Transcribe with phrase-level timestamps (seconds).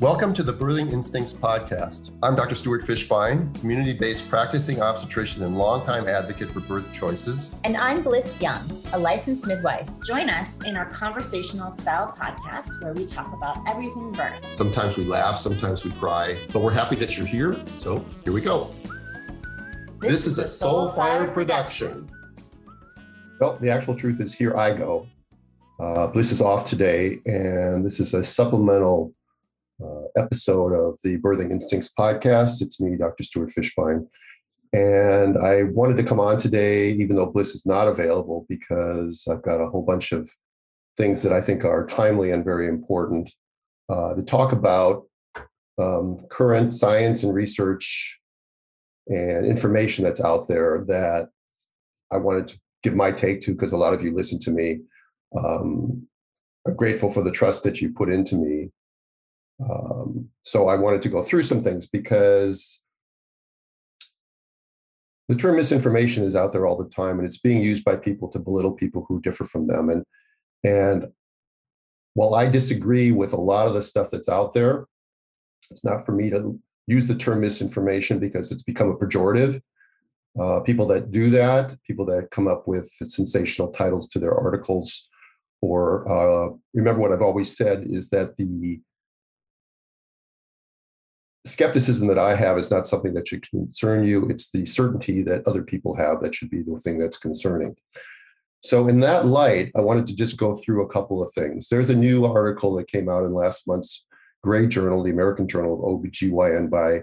[0.00, 2.10] Welcome to the Birthing Instincts podcast.
[2.20, 2.56] I'm Dr.
[2.56, 7.54] Stuart Fishbein, community based practicing obstetrician and longtime advocate for birth choices.
[7.62, 9.88] And I'm Blyss Young, a licensed midwife.
[10.02, 14.44] Join us in our conversational style podcast where we talk about everything birth.
[14.56, 17.56] Sometimes we laugh, sometimes we cry, but we're happy that you're here.
[17.76, 18.74] So here we go.
[20.00, 22.10] This, this is a Soul Soulfire production.
[23.38, 25.06] Well, the actual truth is here I go.
[25.78, 29.14] Uh, Blyss is off today, and this is a supplemental
[29.82, 32.62] uh, episode of the Birthing Instincts podcast.
[32.62, 33.22] It's me, Dr.
[33.22, 34.06] Stuart Fishbein.
[34.72, 39.42] And I wanted to come on today, even though Blyss is not available, because I've
[39.42, 40.28] got a whole bunch of
[40.96, 43.30] things that I think are timely and very important
[43.88, 45.04] uh, to talk about
[45.78, 48.20] um, current science and research
[49.08, 51.28] and information that's out there that
[52.10, 54.80] I wanted to give my take to because a lot of you listen to me.
[55.36, 56.06] Um,
[56.66, 58.70] I'm grateful for the trust that you put into me
[59.62, 62.82] um, so I wanted to go through some things because
[65.28, 68.28] the term misinformation is out there all the time and it's being used by people
[68.28, 69.88] to belittle people who differ from them.
[69.88, 70.04] And
[70.64, 71.08] and
[72.14, 74.86] while I disagree with a lot of the stuff that's out there,
[75.70, 79.60] it's not for me to use the term misinformation because it's become a pejorative.
[80.38, 85.08] Uh, people that do that, people that come up with sensational titles to their articles,
[85.60, 88.80] or uh, remember what I've always said is that the
[91.46, 94.26] skepticism that I have is not something that should concern you.
[94.28, 97.76] It's the certainty that other people have that should be the thing that's concerning.
[98.62, 101.68] So, in that light, I wanted to just go through a couple of things.
[101.68, 104.06] There's a new article that came out in last month's
[104.42, 107.02] Grey Journal, the American Journal of OBGYN, by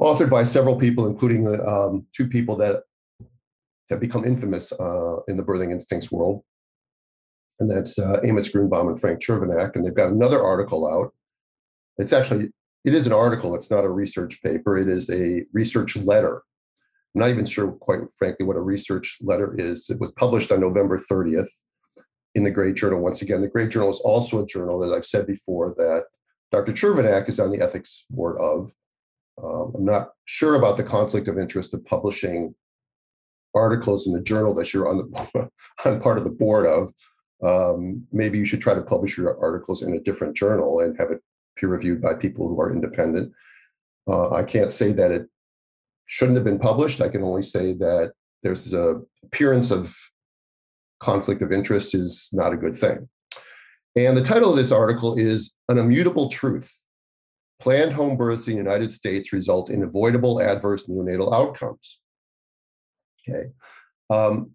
[0.00, 2.82] authored by several people, including the um, two people that
[3.90, 6.42] have become infamous uh, in the birthing instincts world.
[7.58, 9.74] And that's uh, Amos Grunebaum and Frank Chervenak.
[9.74, 11.12] And they've got another article out.
[11.98, 12.50] It's actually
[12.84, 13.54] it is an article.
[13.54, 14.78] It's not a research paper.
[14.78, 16.42] It is a research letter.
[17.14, 19.90] I'm not even sure, quite frankly, what a research letter is.
[19.90, 21.50] It was published on November 30th
[22.34, 23.00] in the Grey Journal.
[23.00, 26.04] Once again, the Grey Journal is also a journal, as I've said before, that
[26.52, 26.72] Dr.
[26.72, 28.72] Chervenak is on the ethics board of.
[29.42, 32.54] Um, I'm not sure about the conflict of interest of publishing
[33.54, 35.50] articles in a journal that you're on the
[35.84, 36.92] on part of the board of.
[37.42, 41.10] Um, maybe you should try to publish your articles in a different journal and have
[41.10, 41.22] it
[41.60, 43.32] peer reviewed by people who are independent.
[44.08, 45.26] Uh, I can't say that it
[46.06, 47.00] shouldn't have been published.
[47.00, 48.12] I can only say that
[48.42, 49.96] there's a appearance of
[51.00, 53.08] conflict of interest is not a good thing.
[53.96, 56.76] And the title of this article is An Immutable Truth.
[57.60, 62.00] Planned home births in the United States result in avoidable adverse neonatal outcomes.
[63.28, 63.50] Okay.
[64.08, 64.52] Um,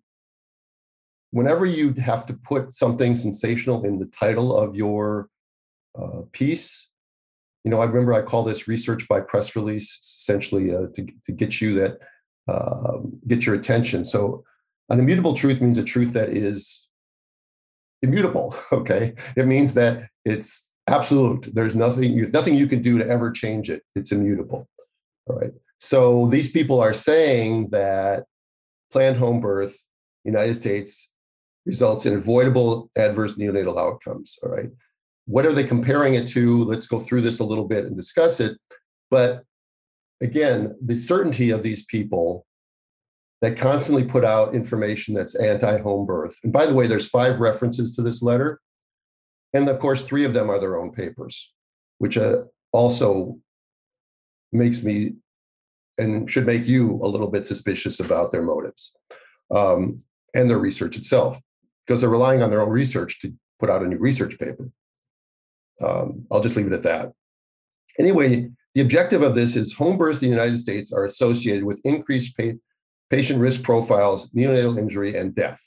[1.32, 5.30] whenever you have to put something sensational in the title of your
[6.02, 6.90] uh, piece,
[7.66, 11.31] you know, I remember I call this research by press release, essentially uh, to, to
[11.31, 11.98] get you that,
[12.48, 14.06] uh, get your attention.
[14.06, 14.44] So
[14.90, 16.88] an immutable truth means a truth that is
[18.02, 18.56] immutable.
[18.72, 19.16] Okay.
[19.36, 21.50] It means that it's absolute.
[21.56, 23.82] There's nothing, nothing you can do to ever change it.
[23.96, 24.70] It's immutable.
[25.28, 25.52] All right.
[25.80, 28.26] So these people are saying that
[28.92, 29.76] planned home birth,
[30.24, 31.12] United States,
[31.66, 34.38] results in avoidable adverse neonatal outcomes.
[34.44, 34.70] All right
[35.25, 36.63] what are they comparing it to?
[36.63, 38.58] Let's go through this a little bit and discuss it.
[39.09, 39.44] But
[40.22, 42.46] again, the certainty of these people
[43.41, 46.38] that constantly put out information that's anti-home birth.
[46.44, 48.59] And by the way, there's five references to this letter.
[49.53, 51.53] And of course, three of them are their own papers,
[51.97, 53.38] which uh, also
[54.52, 55.16] makes me
[55.97, 58.94] and should make you a little bit suspicious about their motives
[59.50, 60.02] um,
[60.34, 61.41] and their research itself,
[61.85, 64.69] because they're relying on their own research to put out a new research paper.
[65.81, 67.12] Um, I'll just leave it at that.
[68.00, 71.81] Anyway, the objective of this is home births in the United States are associated with
[71.84, 72.58] increased pa-
[73.09, 75.62] patient risk profiles, neonatal injury, and death.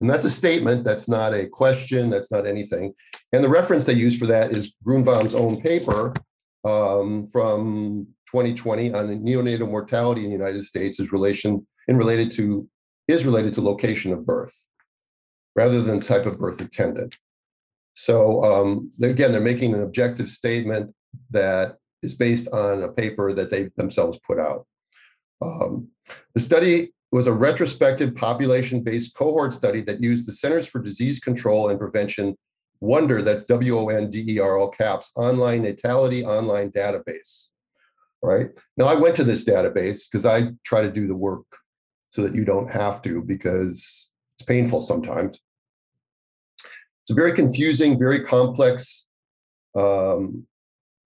[0.00, 0.84] And that's a statement.
[0.84, 2.10] That's not a question.
[2.10, 2.94] That's not anything.
[3.32, 6.12] And the reference they use for that is Grunebaum's own paper
[6.64, 12.68] um, from 2020 on neonatal mortality in the United States is relation in related to
[13.08, 14.68] is related to location of birth
[15.54, 17.14] rather than type of birth attended.
[17.94, 20.94] So um, again, they're making an objective statement
[21.30, 24.66] that is based on a paper that they themselves put out.
[25.40, 25.88] Um,
[26.34, 31.68] the study was a retrospective population-based cohort study that used the Centers for Disease Control
[31.68, 32.36] and Prevention
[32.82, 37.50] Wonder, that's W-O-N-D-E-R, all caps, online natality online database.
[38.20, 41.46] Right now, I went to this database because I try to do the work
[42.10, 45.38] so that you don't have to because it's painful sometimes.
[47.02, 49.06] It's very confusing, very complex
[49.76, 50.46] um,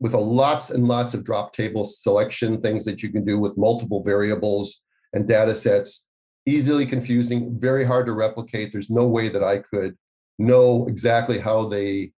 [0.01, 3.57] with a lots and lots of drop table selection things that you can do with
[3.57, 4.83] multiple variables
[5.13, 6.07] and data sets.
[6.45, 8.73] Easily confusing very hard to replicate.
[8.73, 9.97] There's no way that i could
[10.39, 12.13] know exactly how they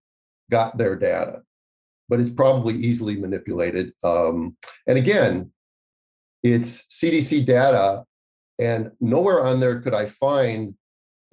[0.49, 1.41] got their data
[2.09, 3.93] but it's probably easily manipulated.
[4.03, 4.55] Um,
[4.87, 5.51] and again
[6.43, 8.03] it's cdc data
[8.59, 10.75] and nowhere on there could i find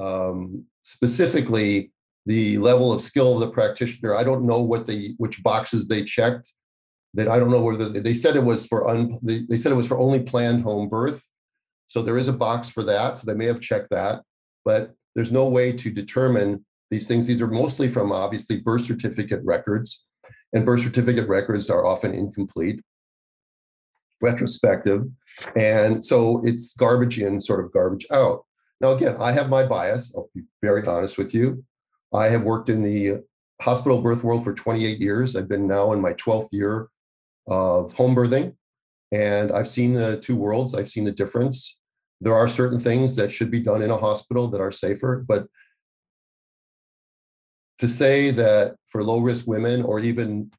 [0.01, 1.93] um, specifically
[2.27, 4.15] the level of skill of the practitioner.
[4.15, 6.53] I don't know what the which boxes they checked.
[7.15, 9.77] That I don't know whether they said it was for un, they, they said it
[9.77, 11.31] was for only planned home birth.
[11.87, 13.19] So there is a box for that.
[13.19, 14.23] So they may have checked that,
[14.65, 17.27] but there's no way to determine these things.
[17.27, 20.05] These are mostly from obviously birth certificate records,
[20.53, 22.81] and birth certificate records are often incomplete,
[24.21, 25.03] retrospective,
[25.57, 28.45] and so it's garbage in, sort of garbage out.
[28.81, 30.13] Now, again, I have my bias.
[30.17, 31.65] I'll be very honest with you.
[32.15, 33.25] I have worked in the
[33.61, 35.35] hospital birth world for 28 years.
[35.35, 36.89] I've been now in my 12th year
[37.49, 38.55] of home birthing,
[39.11, 40.75] and I've seen the two worlds.
[40.75, 41.77] I've seen the difference.
[42.21, 45.49] There are certain things that should be done in a hospital that are safer, but
[47.79, 50.53] to say that for low risk women or even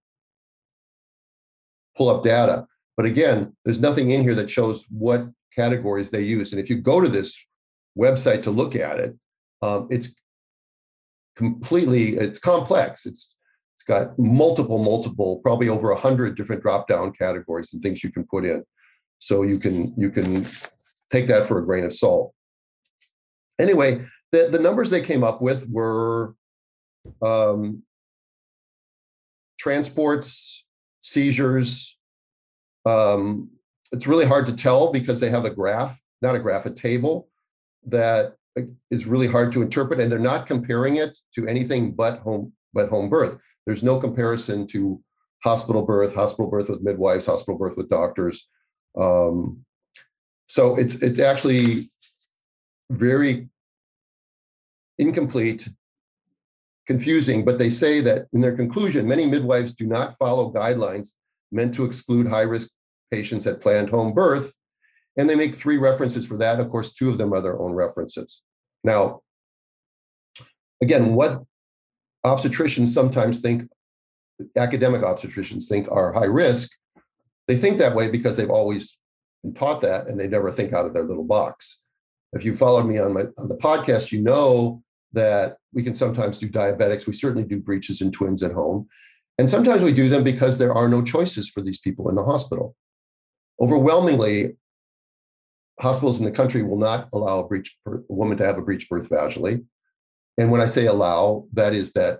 [1.96, 2.68] pull up data.
[2.96, 6.52] But again, there's nothing in here that shows what categories they use.
[6.52, 7.44] And if you go to this
[7.98, 9.18] website to look at it,
[9.64, 10.14] um, it's
[11.36, 13.06] completely it's complex.
[13.06, 13.37] It's
[13.88, 18.46] got multiple, multiple, probably over a hundred different drop-down categories and things you can put
[18.46, 18.64] in.
[19.20, 20.46] So you can you can
[21.12, 22.34] take that for a grain of salt.
[23.60, 26.36] Anyway, the, the numbers they came up with were
[27.24, 27.84] um,
[29.60, 30.66] transports,
[31.02, 31.98] seizures.
[32.86, 33.50] Um,
[33.92, 37.30] it's really hard to tell because they have a graph, not a graph, a table
[37.88, 38.36] that
[38.92, 42.90] is really hard to interpret, and they're not comparing it to anything but home but
[42.90, 43.40] home birth.
[43.68, 45.04] There's no comparison to
[45.44, 48.48] hospital birth, hospital birth with midwives, hospital birth with doctors.
[48.98, 49.66] Um,
[50.48, 51.90] so it's it's actually
[52.90, 53.50] very
[54.98, 55.68] incomplete,
[56.88, 57.44] confusing.
[57.44, 61.10] But they say that in their conclusion, many midwives do not follow guidelines
[61.52, 62.70] meant to exclude high risk
[63.12, 64.56] patients at planned home birth.
[65.18, 66.62] And they make three references for that.
[66.62, 68.44] Of course, two of them are their own references.
[68.86, 69.22] Now,
[70.82, 71.44] again, what
[72.28, 73.70] obstetricians sometimes think,
[74.56, 76.72] academic obstetricians think are high risk.
[77.48, 79.00] They think that way because they've always
[79.44, 81.82] been taught that and they never think out of their little box.
[82.34, 86.40] If you followed me on my on the podcast, you know that we can sometimes
[86.40, 87.08] do diabetics.
[87.08, 88.88] We certainly do breeches and twins at home.
[89.40, 92.24] And sometimes we do them because there are no choices for these people in the
[92.24, 92.76] hospital.
[93.62, 94.58] Overwhelmingly,
[95.80, 98.90] hospitals in the country will not allow a breech a woman to have a breech
[98.90, 99.64] birth vaginally.
[100.38, 102.20] And when I say allow, that is that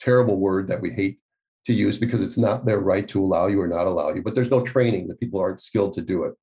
[0.00, 1.18] terrible word that we hate
[1.66, 4.34] to use because it's not their right to allow you or not allow you, but
[4.34, 5.08] there's no training.
[5.08, 6.34] The people aren't skilled to do it.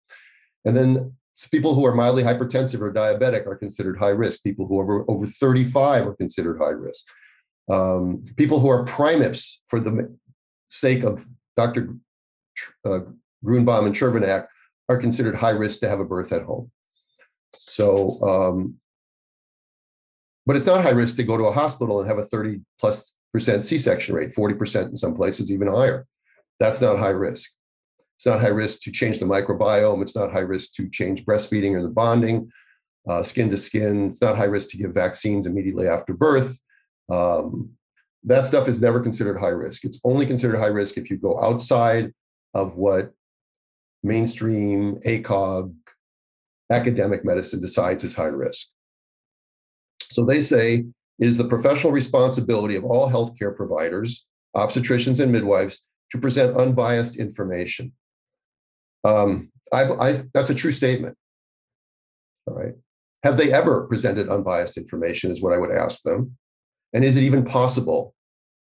[0.66, 1.14] And then
[1.52, 4.44] people who are mildly hypertensive or diabetic are considered high risk.
[4.44, 7.06] People who are over, over 35 are considered high risk.
[7.70, 10.16] Um, people who are primips, for the
[10.70, 11.96] sake of Dr.
[12.86, 13.00] Uh,
[13.44, 14.48] Grunebaum and Chervenak,
[14.88, 16.72] are considered high risk to have a birth at home.
[17.54, 18.76] So, um,
[20.46, 23.16] but it's not high risk to go to a hospital and have a 30 plus
[23.34, 26.06] percent C-section rate, 40% in some places, even higher.
[26.60, 27.52] That's not high risk.
[28.18, 30.02] It's not high risk to change the microbiome.
[30.02, 32.50] It's not high risk to change breastfeeding or the bonding,
[33.08, 34.12] uh, skin to skin.
[34.12, 36.60] It's not high risk to give vaccines immediately after birth.
[37.10, 37.72] Um,
[38.24, 39.84] that stuff is never considered high risk.
[39.84, 42.14] It's only considered high risk if you go outside
[42.54, 43.12] of what
[44.02, 45.76] mainstream ACOG
[46.72, 48.70] academic medicine decides is high risk.
[50.12, 50.86] So they say
[51.20, 57.18] it is the professional responsibility of all healthcare providers, obstetricians, and midwives to present unbiased
[57.18, 57.94] information.
[59.04, 61.18] Um, I, I, that's a true statement.
[62.48, 62.74] All right.
[63.24, 66.38] Have they ever presented unbiased information, is what I would ask them.
[66.94, 68.14] And is it even possible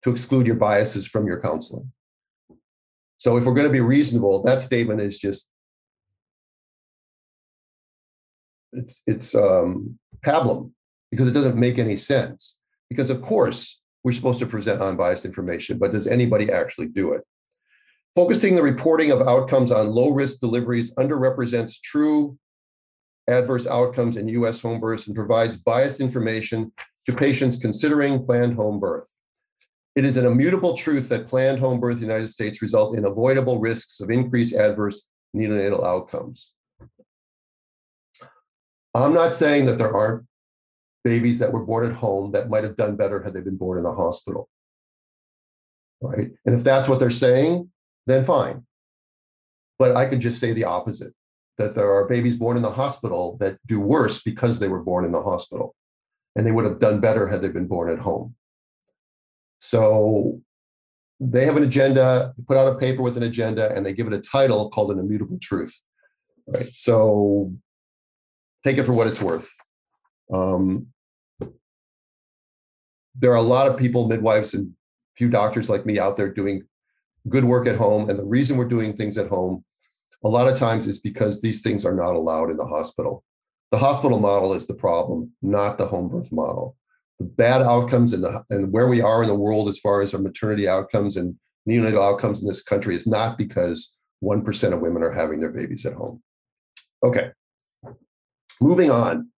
[0.04, 1.92] to exclude your biases from your counseling?
[3.18, 5.50] So, if we're going to be reasonable, that statement is just
[8.72, 10.72] it's it's um, pablum
[11.16, 12.58] because it doesn't make any sense.
[12.90, 17.22] Because of course we're supposed to present unbiased information, but does anybody actually do it?
[18.16, 22.38] Focusing the reporting of outcomes on low risk deliveries underrepresents true
[23.28, 26.72] adverse outcomes in US home births and provides biased information
[27.06, 29.08] to patients considering planned home birth.
[29.96, 33.06] It is an immutable truth that planned home birth in the United States result in
[33.06, 36.54] avoidable risks of increased adverse neonatal outcomes.
[38.94, 40.26] I'm not saying that there aren't
[41.06, 43.78] babies that were born at home that might have done better had they been born
[43.78, 44.50] in the hospital.
[46.02, 46.32] Right.
[46.46, 47.70] And if that's what they're saying,
[48.08, 48.66] then fine.
[49.78, 51.14] But I could just say the opposite
[51.60, 55.06] that there are babies born in the hospital that do worse because they were born
[55.06, 55.76] in the hospital.
[56.36, 58.36] And they would have done better had they been born at home.
[59.60, 60.42] So
[61.20, 64.14] they have an agenda, put out a paper with an agenda, and they give it
[64.14, 65.82] a title called an immutable truth.
[66.48, 66.68] Right.
[66.74, 67.54] So
[68.64, 69.50] take it for what it's worth.
[70.34, 70.88] Um,
[73.18, 74.74] there are a lot of people, midwives and
[75.16, 76.64] few doctors like me out there doing
[77.30, 78.10] good work at home.
[78.10, 79.64] And the reason we're doing things at home
[80.24, 83.24] a lot of times is because these things are not allowed in the hospital.
[83.72, 86.76] The hospital model is the problem, not the home birth model.
[87.20, 90.14] The bad outcomes and, the, and where we are in the world as far as
[90.14, 91.36] our maternity outcomes and
[91.68, 95.86] neonatal outcomes in this country is not because 1% of women are having their babies
[95.86, 96.22] at home.
[97.04, 97.32] Okay,
[98.60, 99.30] moving on.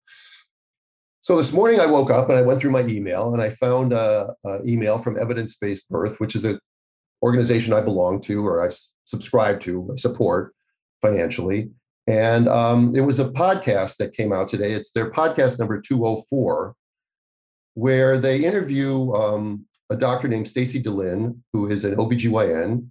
[1.28, 3.92] So this morning I woke up and I went through my email and I found
[3.92, 4.32] an
[4.66, 6.58] email from Evidence Based Birth, which is an
[7.22, 8.72] organization I belong to or I
[9.04, 10.56] subscribe to, support
[11.02, 11.72] financially.
[12.08, 14.72] And um, it was a podcast that came out today.
[14.72, 16.74] It's their podcast number 204,
[17.74, 22.90] where they interview um, a doctor named Stacy DeLynn, who is an OBGYN,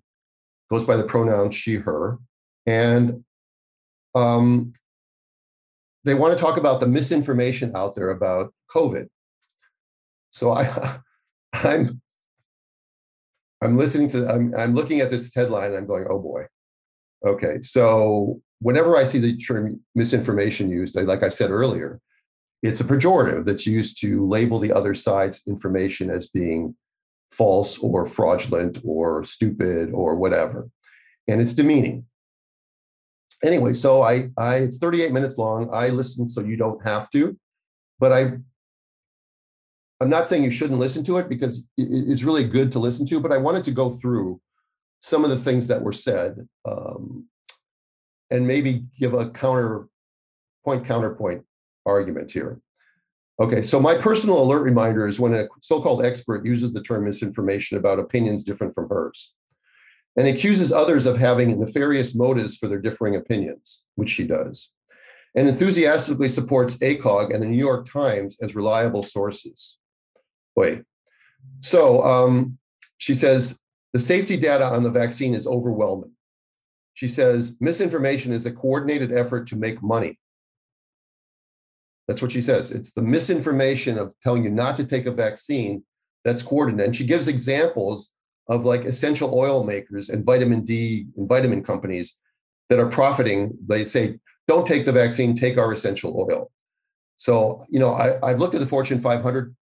[0.71, 2.19] goes by the pronoun she, her.
[2.67, 3.25] And
[4.15, 4.75] um,
[6.07, 9.09] they want to talk about the misinformation out there about COVID.
[10.31, 10.99] So I,
[11.53, 12.01] I'm,
[13.63, 16.47] I'm listening to, I'm, I'm looking at this headline and I'm going, oh boy.
[17.27, 22.01] Okay, so whenever I see the term misinformation used, like I said earlier,
[22.63, 26.77] it's a pejorative that's used to label the other side's information as being
[27.33, 30.69] false or fraudulent or stupid or whatever.
[31.27, 32.07] And it's demeaning
[33.45, 35.71] anyway, so I, I, it's 38 minutes long.
[35.73, 37.39] I listen so you don't have to,
[37.99, 38.33] but I,
[40.01, 43.07] I'm not saying you shouldn't listen to it because it, it's really good to listen
[43.07, 44.41] to, but I wanted to go through
[45.01, 47.27] some of the things that were said um,
[48.31, 49.89] and maybe give a counter
[50.65, 51.45] point counterpoint
[51.85, 52.61] argument here.
[53.39, 57.77] Okay, so my personal alert reminder is when a so-called expert uses the term misinformation
[57.77, 59.35] about opinions different from hers
[60.17, 64.71] and accuses others of having nefarious motives for their differing opinions, which she does,
[65.35, 69.79] and enthusiastically supports ACOG and the New York Times as reliable sources.
[70.55, 70.83] Wait.
[71.61, 72.59] So um,
[72.99, 73.61] she says
[73.93, 76.13] the safety data on the vaccine is overwhelming.
[76.95, 80.19] She says misinformation is a coordinated effort to make money.
[82.09, 82.73] That's what she says.
[82.73, 85.85] It's the misinformation of telling you not to take a vaccine
[86.25, 86.87] that's coordinated.
[86.87, 88.13] And she gives examples
[88.49, 92.19] of like essential oil makers and vitamin D and vitamin companies
[92.69, 93.57] that are profiting.
[93.67, 96.51] They say, don't take the vaccine, take our essential oil.
[97.17, 99.55] So, you know, I, I've looked at the Fortune 500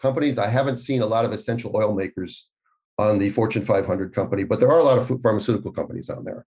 [0.00, 0.38] companies.
[0.38, 2.48] I haven't seen a lot of essential oil makers
[2.98, 6.46] on the Fortune 500 company, but there are a lot of pharmaceutical companies on there.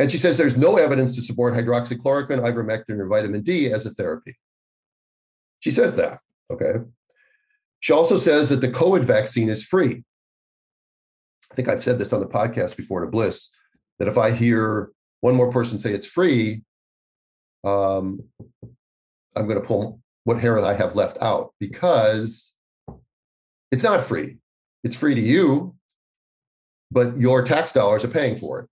[0.00, 3.90] And she says there's no evidence to support hydroxychloroquine, ivermectin, or vitamin D as a
[3.90, 4.36] therapy.
[5.60, 6.20] She says that.
[6.52, 6.80] Okay.
[7.80, 10.02] She also says that the COVID vaccine is free.
[11.50, 13.48] I think I've said this on the podcast before to Blyss
[13.98, 16.62] that if I hear one more person say it's free,
[17.62, 18.22] um,
[19.36, 22.54] I'm going to pull what hair I have left out because
[23.70, 24.38] it's not free.
[24.82, 25.74] It's free to you,
[26.90, 28.68] but your tax dollars are paying for it.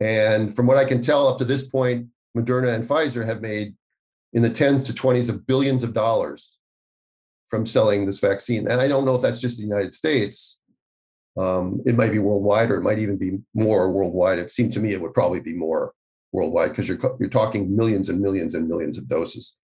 [0.00, 3.74] And from what I can tell, up to this point, Moderna and Pfizer have made
[4.32, 6.58] in the tens to 20s of billions of dollars
[7.46, 8.68] from selling this vaccine.
[8.68, 10.60] And I don't know if that's just the United States.
[11.36, 14.38] Um, it might be worldwide, or it might even be more worldwide.
[14.38, 15.92] It seemed to me it would probably be more
[16.32, 19.56] worldwide because you're you're talking millions and millions and millions of doses.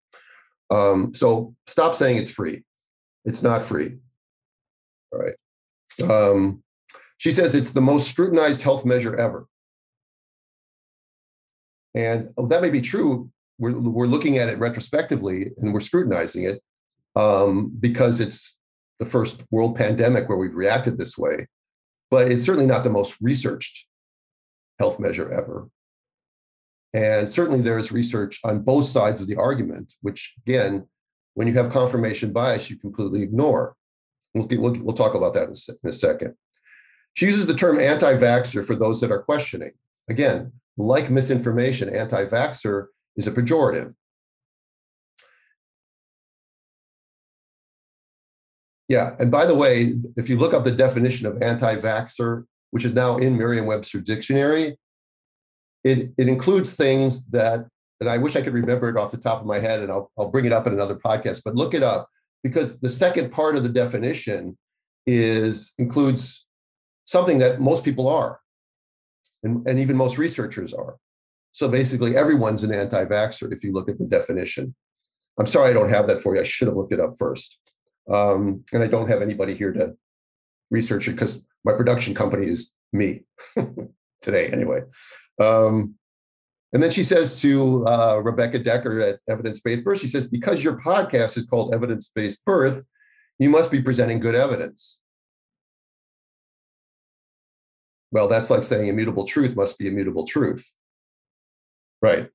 [0.71, 2.65] Um, so stop saying it's free.
[3.25, 3.99] It's not free.
[5.13, 5.35] All right.
[6.09, 6.63] Um,
[7.19, 9.47] she says it's the most scrutinized health measure ever.
[11.95, 13.31] And that may be true.
[13.59, 16.63] We're, we're looking at it retrospectively and we're scrutinizing it
[17.17, 18.59] um, because it's
[19.01, 21.47] the first world pandemic where we've reacted this way.
[22.11, 23.87] But it's certainly not the most researched
[24.79, 25.69] health measure ever.
[26.93, 30.89] And certainly there is research on both sides of the argument, which again,
[31.35, 33.77] when you have confirmation bias, you completely ignore.
[34.35, 36.35] We'll, we'll, we'll talk about that in a, in a second.
[37.15, 39.73] She uses the term anti vaxxer for those that are questioning.
[40.09, 42.87] Again, like misinformation, anti vaxxer
[43.17, 43.95] is a pejorative.
[48.91, 52.85] Yeah, and by the way, if you look up the definition of anti vaxxer, which
[52.85, 54.77] is now in Merriam Webster Dictionary,
[55.85, 57.69] it, it includes things that,
[58.01, 60.11] and I wish I could remember it off the top of my head, and I'll,
[60.19, 62.09] I'll bring it up in another podcast, but look it up
[62.43, 64.59] because the second part of the definition
[65.07, 66.45] is includes
[67.05, 68.41] something that most people are,
[69.45, 70.97] and, and even most researchers are.
[71.53, 74.75] So basically, everyone's an anti vaxxer if you look at the definition.
[75.39, 76.41] I'm sorry I don't have that for you.
[76.41, 77.57] I should have looked it up first.
[78.11, 79.95] Um, and I don't have anybody here to
[80.71, 83.23] research it because my production company is me
[84.21, 84.83] today, anyway.
[85.41, 85.95] Um,
[86.73, 90.63] and then she says to uh, Rebecca Dekker at Evidence Based Birth, she says, because
[90.63, 92.85] your podcast is called Evidence Based Birth,
[93.39, 95.01] you must be presenting good evidence.
[98.13, 100.75] Well, that's like saying immutable truth must be immutable truth.
[102.03, 102.29] Right.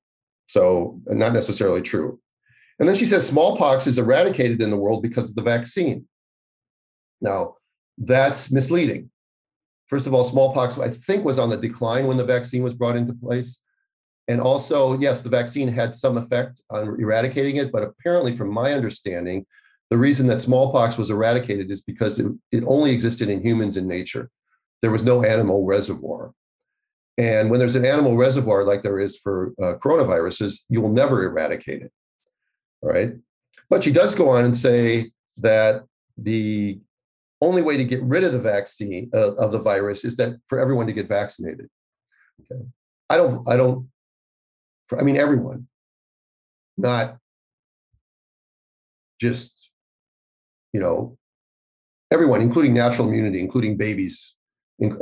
[0.46, 2.20] So, not necessarily true.
[2.78, 6.06] And then she says smallpox is eradicated in the world because of the vaccine.
[7.20, 7.56] Now,
[7.96, 9.10] that's misleading.
[9.86, 12.96] First of all, smallpox, I think, was on the decline when the vaccine was brought
[12.96, 13.62] into place.
[14.28, 18.72] And also, yes, the vaccine had some effect on eradicating it, but apparently, from my
[18.72, 19.46] understanding,
[19.88, 23.86] the reason that smallpox was eradicated is because it, it only existed in humans in
[23.86, 24.28] nature.
[24.82, 26.32] There was no animal reservoir.
[27.16, 31.24] And when there's an animal reservoir like there is for uh, coronaviruses, you will never
[31.24, 31.92] eradicate it.
[32.86, 33.14] Right.
[33.68, 35.84] But she does go on and say that
[36.16, 36.78] the
[37.42, 40.60] only way to get rid of the vaccine uh, of the virus is that for
[40.60, 41.68] everyone to get vaccinated.
[42.40, 42.62] Okay.
[43.10, 43.88] I don't, I don't,
[44.96, 45.66] I mean, everyone,
[46.76, 47.18] not
[49.20, 49.70] just,
[50.72, 51.18] you know,
[52.12, 54.36] everyone, including natural immunity, including babies,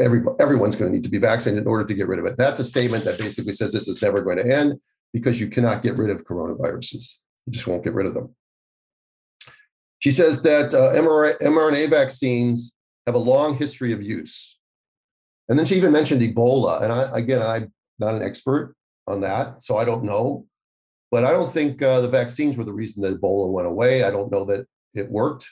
[0.01, 2.38] every, everyone's going to need to be vaccinated in order to get rid of it.
[2.38, 4.81] That's a statement that basically says this is never going to end
[5.12, 7.18] because you cannot get rid of coronaviruses.
[7.46, 8.35] You just won't get rid of them.
[9.98, 12.74] She says that uh, mRNA vaccines
[13.07, 14.59] have a long history of use.
[15.48, 16.83] And then she even mentioned Ebola.
[16.83, 18.74] And I, again, I'm not an expert
[19.07, 20.46] on that, so I don't know.
[21.11, 24.02] But I don't think uh, the vaccines were the reason that Ebola went away.
[24.02, 25.48] I don't know that it worked.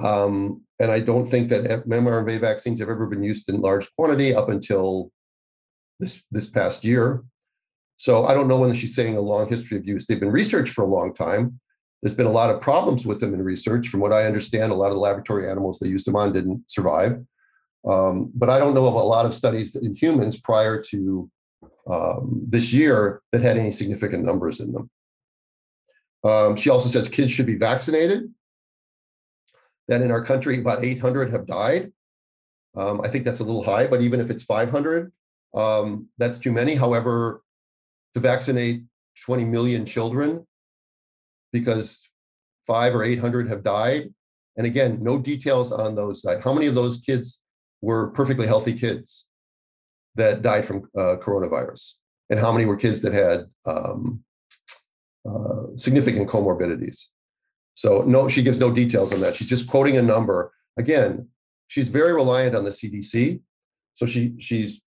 [0.00, 4.34] Um, and I don't think that mRNA vaccines have ever been used in large quantity
[4.34, 5.10] up until
[5.98, 7.22] this, this past year.
[8.00, 10.06] So I don't know when she's saying a long history of use.
[10.06, 11.60] They've been researched for a long time.
[12.02, 13.88] There's been a lot of problems with them in research.
[13.88, 16.64] From what I understand, a lot of the laboratory animals they used them on didn't
[16.66, 17.22] survive.
[17.86, 21.30] Um, but I don't know of a lot of studies in humans prior to
[21.90, 24.88] um, this year that had any significant numbers in them.
[26.24, 28.32] Um, she also says kids should be vaccinated.
[29.88, 31.92] That in our country, about 800 have died.
[32.74, 35.12] Um, I think that's a little high, but even if it's 500,
[35.52, 36.76] um, that's too many.
[36.76, 37.42] However,
[38.14, 38.82] to vaccinate
[39.24, 40.46] 20 million children
[41.52, 42.08] because
[42.66, 44.12] five or 800 have died.
[44.56, 46.24] And again, no details on those.
[46.42, 47.40] How many of those kids
[47.82, 49.24] were perfectly healthy kids
[50.16, 51.94] that died from uh, coronavirus?
[52.28, 54.22] And how many were kids that had um,
[55.28, 57.06] uh, significant comorbidities?
[57.74, 59.36] So no, she gives no details on that.
[59.36, 60.52] She's just quoting a number.
[60.78, 61.28] Again,
[61.68, 63.40] she's very reliant on the CDC.
[63.94, 64.82] So she she's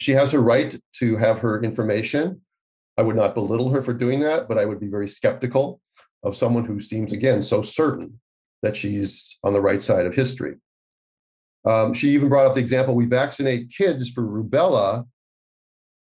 [0.00, 2.40] she has her right to have her information.
[2.96, 5.80] I would not belittle her for doing that, but I would be very skeptical
[6.22, 8.20] of someone who seems, again, so certain
[8.62, 10.56] that she's on the right side of history.
[11.64, 15.06] Um, she even brought up the example we vaccinate kids for rubella,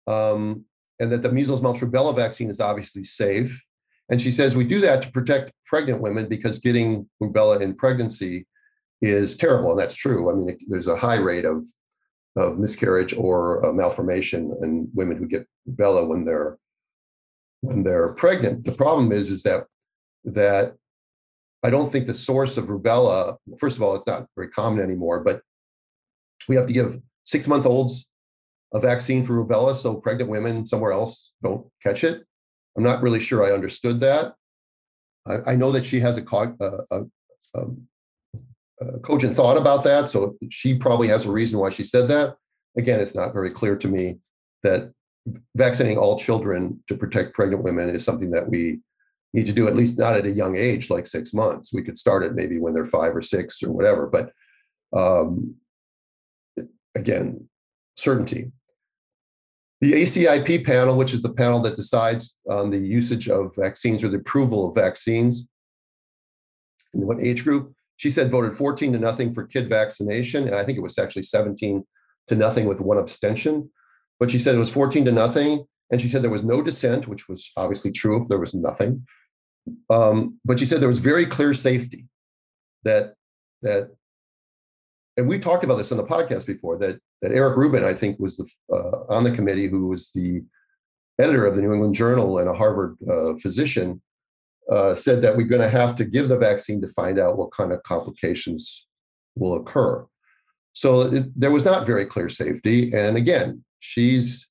[0.05, 0.63] um,
[0.99, 3.63] and that the measles, mumps, rubella vaccine is obviously safe.
[4.09, 8.47] And she says we do that to protect pregnant women because getting rubella in pregnancy
[9.01, 10.31] is terrible, and that's true.
[10.31, 11.65] I mean, there's a high rate of
[12.37, 16.57] of miscarriage or malformation in women who get rubella when they're
[17.61, 18.63] when they're pregnant.
[18.63, 19.65] The problem is is that
[20.23, 20.75] that
[21.63, 23.37] I don't think the source of rubella.
[23.57, 25.41] First of all, it's not very common anymore, but
[26.47, 28.07] we have to give six month olds
[28.73, 32.23] a vaccine for rubella so pregnant women somewhere else don't catch it.
[32.77, 34.35] I'm not really sure I understood that.
[35.25, 37.05] I, I know that she has a, a, a,
[37.55, 37.87] um,
[39.01, 42.35] cogent thought about that, so she probably has a reason why she said that.
[42.77, 44.19] Again, it's not very clear to me
[44.63, 44.91] that
[45.55, 48.79] vaccinating all children to protect pregnant women is something that we
[49.33, 51.73] need to do, at least not at a young age, like six months.
[51.73, 54.31] We could start it maybe when they're five or six or whatever, but
[54.97, 55.55] um,
[56.95, 57.49] again,
[57.95, 58.51] certainty.
[59.81, 64.07] The ACIP panel, which is the panel that decides on the usage of vaccines or
[64.07, 65.47] the approval of vaccines
[66.93, 70.47] in what age group, she said voted 14 to nothing for kid vaccination.
[70.47, 71.85] And I think it was actually 17
[72.27, 73.69] to nothing with one abstention.
[74.19, 75.65] But she said it was 14 to nothing.
[75.91, 79.05] And she said there was no dissent, which was obviously true if there was nothing.
[79.89, 82.05] Um, but she said there was very clear safety
[82.83, 83.13] that
[83.63, 83.89] that
[85.17, 88.19] and we talked about this on the podcast before that that Eric Rubin, I think,
[88.19, 90.43] was the, uh, on the committee who was the
[91.19, 94.01] editor of the New England Journal and a Harvard uh, physician,
[94.71, 97.51] uh, said that we're going to have to give the vaccine to find out what
[97.51, 98.87] kind of complications
[99.35, 100.05] will occur.
[100.73, 102.93] So it, there was not very clear safety.
[102.93, 104.47] And again, she's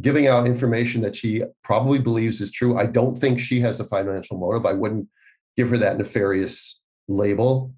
[0.00, 2.78] giving out information that she probably believes is true.
[2.78, 4.66] I don't think she has a financial motive.
[4.66, 5.08] I wouldn't
[5.56, 7.72] give her that nefarious label.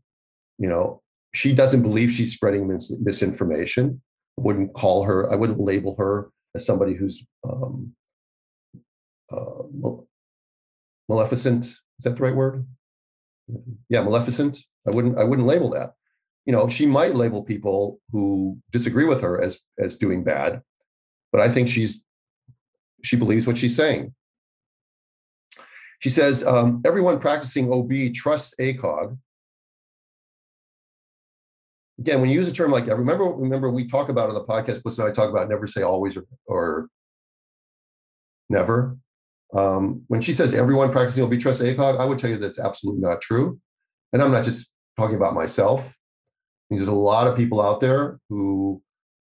[0.58, 1.02] You know,
[1.34, 4.00] she doesn't believe she's spreading mis- misinformation.
[4.38, 7.94] I wouldn't call her, I wouldn't label her as somebody who's um,
[9.30, 9.62] uh,
[11.08, 11.66] maleficent.
[11.66, 12.66] Is that the right word?
[13.88, 14.58] Yeah, maleficent.
[14.86, 15.18] I wouldn't.
[15.18, 15.94] I wouldn't label that.
[16.46, 20.62] You know, she might label people who disagree with her as as doing bad,
[21.30, 22.02] but I think she's
[23.02, 24.14] she believes what she's saying.
[26.00, 29.16] She says um, everyone practicing OB trusts ACOG
[32.02, 34.82] again, when you use a term like remember, remember we talk about on the podcast,
[34.82, 36.88] Blyss and I talk about never say always or, or
[38.50, 38.98] never.
[39.54, 43.02] Um, when she says everyone practicing OB trust ACOG, I would tell you that's absolutely
[43.02, 43.60] not true.
[44.12, 45.96] And I'm not just talking about myself.
[46.70, 48.82] There's a lot of people out there who,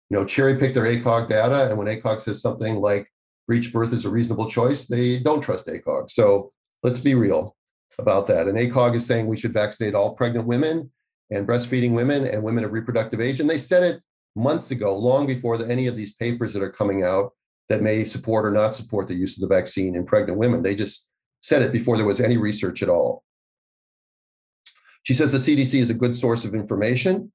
[0.10, 3.08] you know, cherry pick their ACOG data, and when ACOG says something like
[3.48, 6.10] breech birth is a reasonable choice, they don't trust ACOG.
[6.10, 7.56] So let's be real
[8.00, 8.48] about that.
[8.48, 10.92] And ACOG is saying we should vaccinate all pregnant women
[11.32, 13.40] and breastfeeding women and women of reproductive age.
[13.40, 14.02] And they said it
[14.36, 17.32] months ago, long before the, any of these papers that are coming out
[17.70, 20.62] that may support or not support the use of the vaccine in pregnant women.
[20.62, 21.10] They just
[21.42, 23.24] said it before there was any research at all.
[25.04, 27.32] She says the CDC is a good source of information.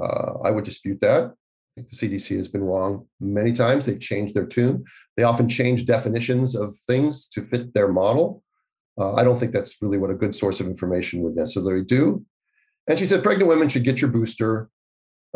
[0.00, 1.24] Uh, I would dispute that.
[1.24, 3.86] I think the CDC has been wrong many times.
[3.86, 4.84] They've changed their tune.
[5.16, 8.42] They often change definitions of things to fit their model.
[8.98, 12.24] Uh, I don't think that's really what a good source of information would necessarily do.
[12.88, 14.70] And she said, pregnant women should get your booster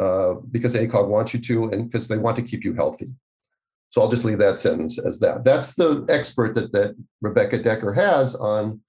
[0.00, 3.14] uh, because ACOG wants you to and because they want to keep you healthy.
[3.92, 5.44] So I'll just leave that sentence as that.
[5.44, 8.80] That's the expert that, that Rebecca Dekker has on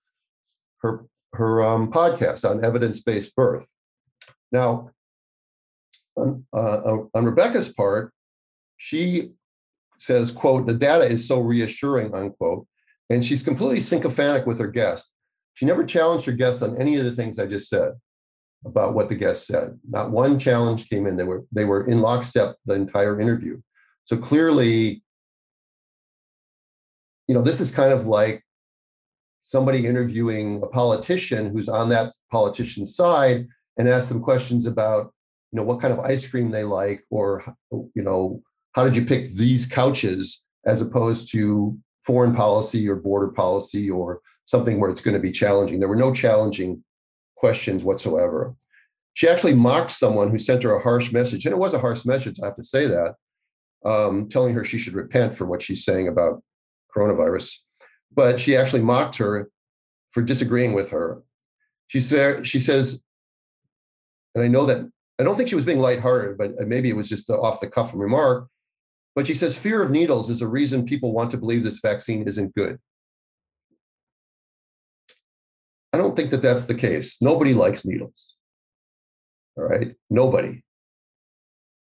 [0.80, 3.68] her, her um, podcast on evidence-based birth.
[4.54, 4.92] Now,
[6.16, 8.14] on, uh, on Rebecca's part,
[8.78, 9.32] she
[10.00, 12.66] says, quote, the data is so reassuring, unquote,
[13.10, 15.12] and she's completely sycophantic with her guest.
[15.56, 17.92] She never challenged her guests on any of the things I just said
[18.66, 19.78] about what the guest said.
[19.90, 21.18] Not one challenge came in.
[21.18, 23.60] They were they were in lockstep the entire interview.
[24.06, 25.04] So clearly,
[27.28, 28.44] you know, this is kind of like
[29.42, 35.14] somebody interviewing a politician who's on that politician's side and ask them questions about,
[35.52, 38.42] you know, what kind of ice cream they like, or you know,
[38.74, 44.22] how did you pick these couches as opposed to foreign policy or border policy or
[44.46, 45.80] something where it's going to be challenging.
[45.80, 46.84] There were no challenging
[47.36, 48.56] questions whatsoever.
[49.14, 52.04] She actually mocked someone who sent her a harsh message, and it was a harsh
[52.06, 53.16] message, I have to say that,
[53.86, 56.44] um, telling her she should repent for what she's saying about
[56.96, 57.58] coronavirus.
[58.14, 59.50] But she actually mocked her
[60.12, 61.24] for disagreeing with her.
[61.88, 63.04] She said, she says,
[64.36, 67.10] and I know that I don't think she was being lighthearted, but maybe it was
[67.10, 68.48] just an off the cuff remark.
[69.16, 72.28] But she says fear of needles is a reason people want to believe this vaccine
[72.28, 72.80] isn't good.
[75.92, 77.22] I don't think that that's the case.
[77.22, 78.36] Nobody likes needles.
[79.56, 79.94] All right.
[80.10, 80.63] Nobody.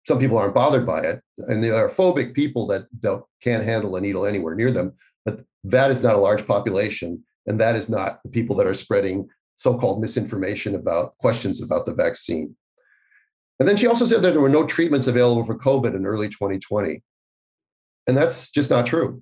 [0.09, 1.21] Some people aren't bothered by it.
[1.37, 4.93] And there are phobic people that don't, can't handle a needle anywhere near them.
[5.23, 7.23] But that is not a large population.
[7.45, 11.85] And that is not the people that are spreading so called misinformation about questions about
[11.85, 12.55] the vaccine.
[13.59, 16.27] And then she also said that there were no treatments available for COVID in early
[16.27, 17.03] 2020.
[18.07, 19.21] And that's just not true.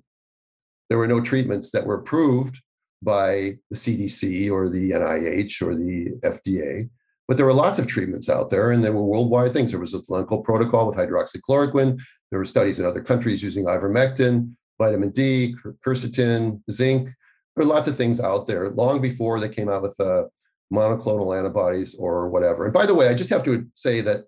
[0.88, 2.62] There were no treatments that were approved
[3.02, 6.88] by the CDC or the NIH or the FDA.
[7.28, 9.70] But there were lots of treatments out there, and there were worldwide things.
[9.70, 12.00] There was a clinical protocol with hydroxychloroquine.
[12.30, 15.54] There were studies in other countries using ivermectin, vitamin D,
[15.86, 17.04] quercetin, zinc.
[17.04, 20.24] There were lots of things out there long before they came out with uh,
[20.72, 22.64] monoclonal antibodies or whatever.
[22.64, 24.24] And by the way, I just have to say that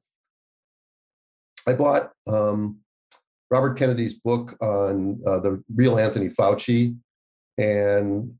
[1.66, 2.80] I bought um,
[3.50, 6.96] Robert Kennedy's book on uh, the real Anthony Fauci,
[7.56, 8.34] and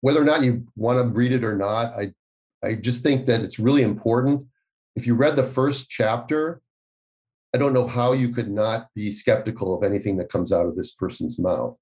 [0.00, 2.12] whether or not you want to read it or not, I
[2.62, 4.44] I just think that it's really important.
[4.96, 6.60] If you read the first chapter,
[7.54, 10.76] I don't know how you could not be skeptical of anything that comes out of
[10.76, 11.76] this person's mouth.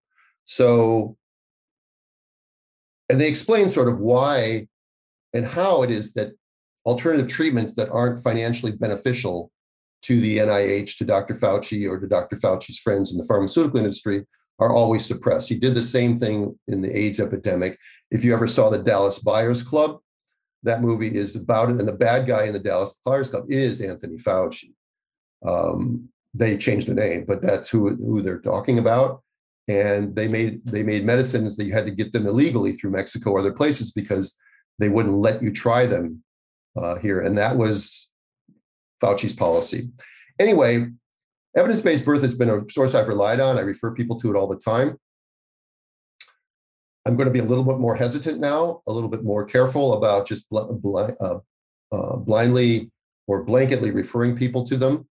[0.45, 1.17] So,
[3.09, 4.69] and they explain sort of why
[5.33, 6.33] and how it is that
[6.85, 9.51] alternative treatments that aren't financially beneficial
[10.03, 11.35] to the NIH, to Dr.
[11.35, 12.37] Fauci, or to Dr.
[12.37, 14.25] Fauci's friends in the pharmaceutical industry
[14.59, 15.49] are always suppressed.
[15.49, 17.79] He did the same thing in the AIDS epidemic.
[18.11, 19.99] If you ever saw the Dallas Buyers Club,
[20.67, 21.79] that movie is about it.
[21.79, 24.73] And the bad guy in the Dallas Buyers Club is Anthony Fauci.
[25.45, 29.23] Um, they changed the name, but that's who, who they're talking about.
[29.69, 33.31] And they made they made medicines that you had to get them illegally through Mexico
[33.31, 34.37] or other places because
[34.79, 36.23] they wouldn't let you try them
[36.77, 37.21] uh, here.
[37.21, 38.09] And that was
[39.03, 39.89] Fauci's policy.
[40.39, 40.87] Anyway,
[41.57, 43.59] evidence based birth has been a source I've relied on.
[43.59, 44.99] I refer people to it all the time.
[47.07, 49.95] I'm going to be a little bit more hesitant now, a little bit more careful
[49.95, 51.39] about just bl- bl- uh,
[51.93, 52.91] uh, blindly
[53.29, 55.07] or blanketly referring people to them.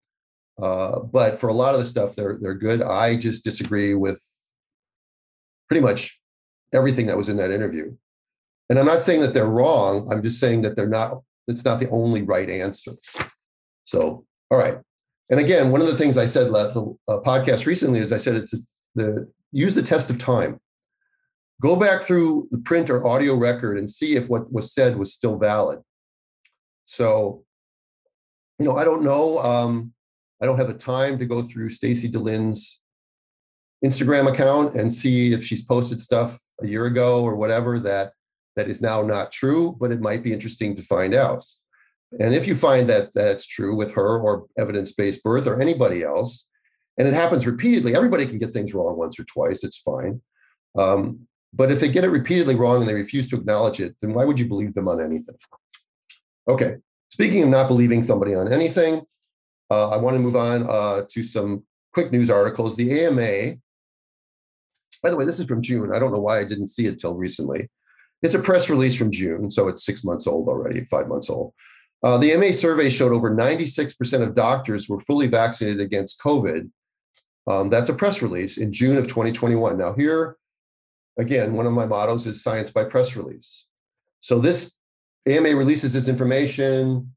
[0.61, 2.81] Uh, but for a lot of the stuff, they're they're good.
[2.81, 4.21] I just disagree with
[5.69, 6.21] pretty much
[6.73, 7.95] everything that was in that interview.
[8.69, 10.11] And I'm not saying that they're wrong.
[10.11, 11.21] I'm just saying that they're not.
[11.47, 12.91] It's not the only right answer.
[13.85, 14.79] So, all right.
[15.29, 18.17] And again, one of the things I said last the uh, podcast recently is I
[18.17, 18.57] said it's a,
[18.95, 20.59] the use the test of time
[21.61, 25.13] go back through the print or audio record and see if what was said was
[25.13, 25.79] still valid.
[26.85, 27.43] So,
[28.59, 29.39] you know, I don't know.
[29.39, 29.93] Um,
[30.41, 32.81] I don't have the time to go through Stacy DeLynne's
[33.83, 38.13] Instagram account and see if she's posted stuff a year ago or whatever that
[38.55, 41.43] that is now not true, but it might be interesting to find out.
[42.19, 46.47] And if you find that that's true with her or evidence-based birth or anybody else,
[46.97, 49.65] and it happens repeatedly, everybody can get things wrong once or twice.
[49.65, 50.21] It's fine.
[50.77, 54.13] Um, but if they get it repeatedly wrong and they refuse to acknowledge it, then
[54.13, 55.35] why would you believe them on anything?
[56.47, 56.75] Okay,
[57.09, 59.01] speaking of not believing somebody on anything,
[59.71, 61.63] uh, I want to move on uh, to some
[61.93, 62.75] quick news articles.
[62.75, 63.55] The AMA,
[65.01, 65.91] by the way, this is from June.
[65.93, 67.69] I don't know why I didn't see it till recently.
[68.21, 71.53] It's a press release from June, so it's six months old already, five months old.
[72.03, 76.69] Uh, the AMA survey showed over 96% of doctors were fully vaccinated against COVID.
[77.47, 79.77] Um, that's a press release in June of 2021.
[79.77, 80.37] Now, here
[81.17, 83.67] again, one of my mottos is science by press release.
[84.21, 84.75] So this
[85.27, 87.15] AMA releases this information,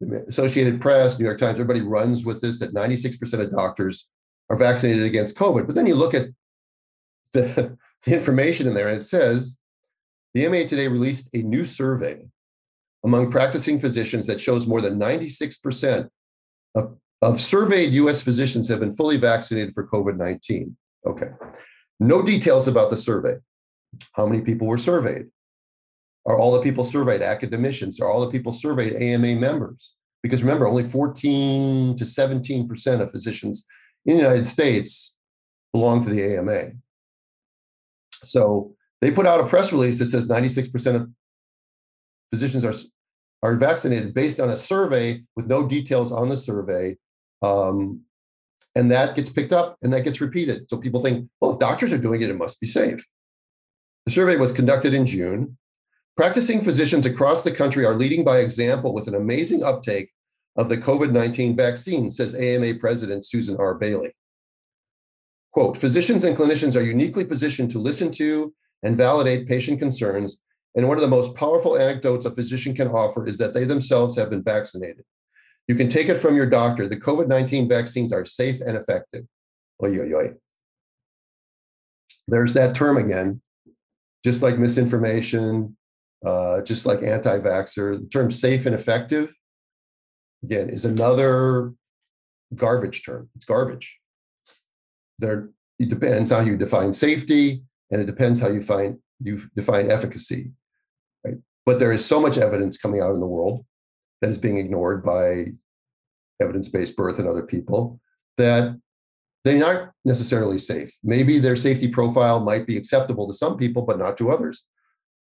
[0.00, 4.08] the Associated Press, New York Times, everybody runs with this that 96% of doctors
[4.50, 5.66] are vaccinated against COVID.
[5.66, 6.28] But then you look at
[7.32, 9.56] the, the information in there and it says
[10.34, 12.26] the AMA today released a new survey
[13.04, 16.08] among practicing physicians that shows more than 96%
[16.74, 20.76] of, of surveyed US physicians have been fully vaccinated for COVID 19.
[21.06, 21.28] Okay.
[21.98, 23.36] No details about the survey.
[24.12, 25.26] How many people were surveyed?
[26.26, 28.00] Are all the people surveyed academicians?
[28.00, 29.94] Are all the people surveyed AMA members?
[30.22, 33.66] Because remember, only 14 to 17% of physicians
[34.04, 35.16] in the United States
[35.72, 36.72] belong to the AMA.
[38.24, 41.10] So they put out a press release that says 96% of
[42.32, 42.74] physicians are,
[43.42, 46.96] are vaccinated based on a survey with no details on the survey.
[47.42, 48.00] Um,
[48.76, 50.68] and that gets picked up and that gets repeated.
[50.68, 53.04] So people think, well, if doctors are doing it, it must be safe.
[54.04, 55.56] The survey was conducted in June.
[56.14, 60.10] Practicing physicians across the country are leading by example with an amazing uptake
[60.56, 63.74] of the COVID 19 vaccine, says AMA President Susan R.
[63.74, 64.14] Bailey.
[65.52, 70.38] Quote Physicians and clinicians are uniquely positioned to listen to and validate patient concerns.
[70.74, 74.18] And one of the most powerful anecdotes a physician can offer is that they themselves
[74.18, 75.04] have been vaccinated.
[75.68, 76.88] You can take it from your doctor.
[76.88, 79.24] The COVID 19 vaccines are safe and effective.
[79.82, 80.30] Oy, oy, oy.
[82.28, 83.40] There's that term again,
[84.24, 85.76] just like misinformation,
[86.24, 88.00] uh, just like anti vaxxer.
[88.00, 89.34] The term safe and effective,
[90.42, 91.72] again, is another
[92.54, 93.28] garbage term.
[93.34, 93.98] It's garbage.
[95.18, 99.90] There, it depends how you define safety, and it depends how you find you define
[99.90, 100.52] efficacy.
[101.24, 101.36] Right?
[101.64, 103.64] But there is so much evidence coming out in the world
[104.20, 105.52] that is being ignored by
[106.40, 108.00] evidence-based birth and other people
[108.38, 108.78] that
[109.44, 110.92] they're not necessarily safe.
[111.04, 114.64] Maybe their safety profile might be acceptable to some people, but not to others.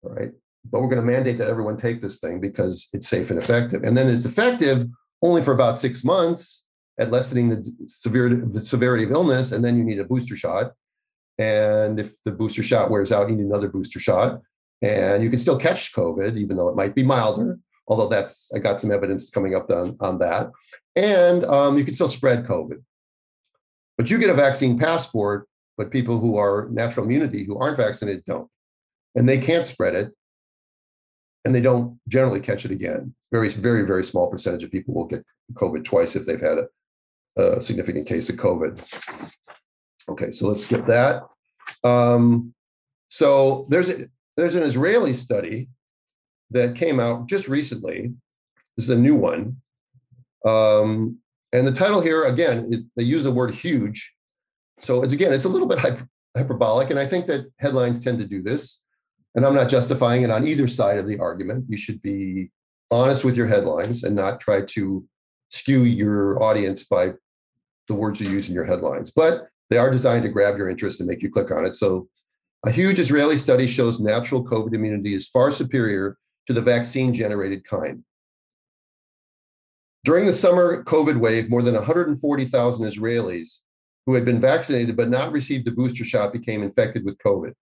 [0.02, 0.30] Right.
[0.70, 3.82] But we're going to mandate that everyone take this thing because it's safe and effective.
[3.82, 4.86] And then it's effective
[5.22, 6.64] only for about six months
[6.98, 9.52] at lessening the severity, the severity of illness.
[9.52, 10.72] And then you need a booster shot.
[11.38, 14.40] And if the booster shot wears out, you need another booster shot.
[14.82, 17.58] And you can still catch COVID, even though it might be milder.
[17.88, 20.50] Although that's, I got some evidence coming up on, on that.
[20.96, 22.82] And um, you can still spread COVID.
[23.96, 28.24] But you get a vaccine passport, but people who are natural immunity who aren't vaccinated
[28.26, 28.50] don't.
[29.14, 30.12] And they can't spread it.
[31.44, 33.14] And they don't generally catch it again.
[33.30, 37.40] Very, very, very small percentage of people will get COVID twice if they've had a,
[37.40, 39.30] a significant case of COVID.
[40.08, 41.22] Okay, so let's skip that.
[41.84, 42.52] Um,
[43.08, 45.68] so there's a, there's an Israeli study
[46.50, 48.12] that came out just recently.
[48.76, 49.56] This is a new one.
[50.46, 51.18] Um,
[51.52, 54.12] and the title here, again, is, they use the word huge.
[54.80, 56.90] So it's again, it's a little bit hyper, hyperbolic.
[56.90, 58.82] And I think that headlines tend to do this.
[59.34, 61.66] And I'm not justifying it on either side of the argument.
[61.68, 62.50] You should be
[62.90, 65.04] honest with your headlines and not try to
[65.50, 67.12] skew your audience by
[67.88, 69.10] the words you use in your headlines.
[69.10, 71.74] But they are designed to grab your interest and make you click on it.
[71.74, 72.08] So
[72.64, 77.66] a huge Israeli study shows natural COVID immunity is far superior to the vaccine generated
[77.66, 78.04] kind.
[80.04, 83.62] During the summer COVID wave, more than 140,000 Israelis
[84.06, 87.52] who had been vaccinated but not received a booster shot became infected with COVID.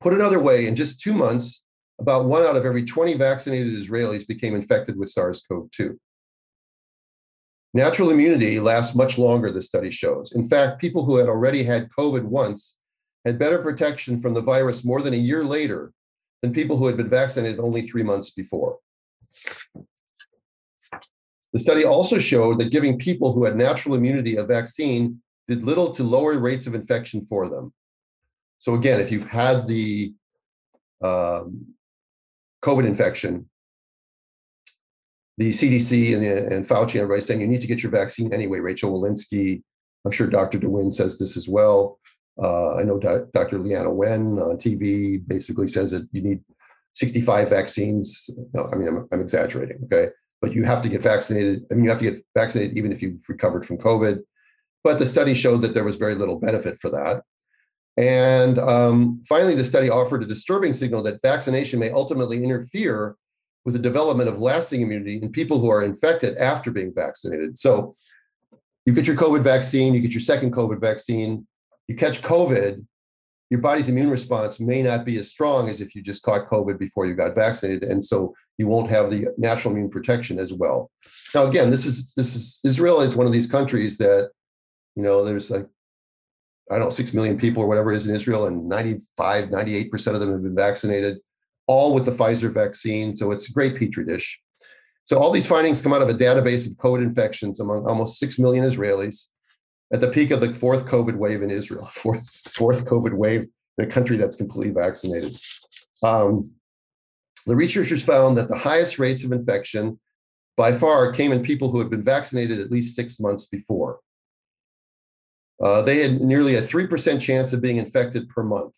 [0.00, 1.62] Put another way, in just two months,
[2.00, 5.98] about one out of every 20 vaccinated Israelis became infected with SARS CoV 2.
[7.74, 10.32] Natural immunity lasts much longer, the study shows.
[10.32, 12.78] In fact, people who had already had COVID once
[13.24, 15.92] had better protection from the virus more than a year later
[16.42, 18.78] than people who had been vaccinated only three months before.
[21.52, 25.92] The study also showed that giving people who had natural immunity a vaccine did little
[25.92, 27.72] to lower rates of infection for them.
[28.58, 30.14] So, again, if you've had the
[31.02, 31.74] um,
[32.62, 33.48] COVID infection,
[35.38, 38.32] the CDC and, the, and Fauci and everybody saying you need to get your vaccine
[38.34, 38.58] anyway.
[38.58, 39.62] Rachel Walensky,
[40.04, 40.58] I'm sure Dr.
[40.58, 41.97] DeWin says this as well.
[42.40, 43.58] Uh, I know Dr.
[43.58, 46.40] Leana Wen on TV basically says that you need
[46.94, 48.30] 65 vaccines.
[48.52, 50.10] No, I mean, I'm, I'm exaggerating, okay?
[50.40, 51.64] but you have to get vaccinated.
[51.70, 54.20] I mean, you have to get vaccinated even if you've recovered from COVID.
[54.84, 57.22] But the study showed that there was very little benefit for that.
[57.96, 63.16] And um, finally, the study offered a disturbing signal that vaccination may ultimately interfere
[63.64, 67.58] with the development of lasting immunity in people who are infected after being vaccinated.
[67.58, 67.96] So
[68.86, 71.46] you get your COVID vaccine, you get your second COVID vaccine,
[71.88, 72.84] you catch COVID,
[73.50, 76.78] your body's immune response may not be as strong as if you just caught COVID
[76.78, 77.82] before you got vaccinated.
[77.82, 80.90] And so you won't have the natural immune protection as well.
[81.34, 84.30] Now, again, this is this is Israel is one of these countries that,
[84.96, 85.66] you know, there's like,
[86.70, 90.06] I don't know, six million people or whatever it is in Israel, and 95, 98%
[90.08, 91.18] of them have been vaccinated,
[91.66, 93.16] all with the Pfizer vaccine.
[93.16, 94.38] So it's a great petri dish.
[95.06, 98.38] So all these findings come out of a database of COVID infections among almost six
[98.38, 99.30] million Israelis
[99.92, 103.48] at the peak of the fourth COVID wave in Israel, fourth, fourth COVID wave
[103.78, 105.36] in a country that's completely vaccinated.
[106.02, 106.50] Um,
[107.46, 109.98] the researchers found that the highest rates of infection
[110.56, 114.00] by far came in people who had been vaccinated at least six months before.
[115.62, 118.74] Uh, they had nearly a 3% chance of being infected per month.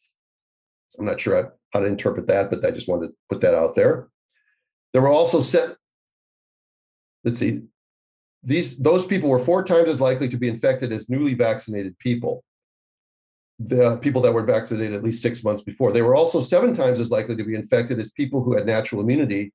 [0.99, 3.75] I'm not sure how to interpret that, but I just wanted to put that out
[3.75, 4.09] there.
[4.93, 5.77] There were also set,
[7.25, 7.63] let's see,
[8.43, 12.43] these those people were four times as likely to be infected as newly vaccinated people.
[13.59, 15.93] The people that were vaccinated at least six months before.
[15.93, 19.03] They were also seven times as likely to be infected as people who had natural
[19.03, 19.53] immunity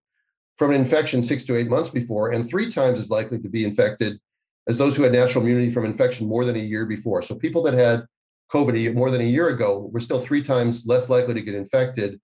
[0.57, 3.65] from an infection six to eight months before and three times as likely to be
[3.65, 4.19] infected
[4.67, 7.21] as those who had natural immunity from infection more than a year before.
[7.23, 8.05] So people that had
[8.53, 12.21] covid more than a year ago were still three times less likely to get infected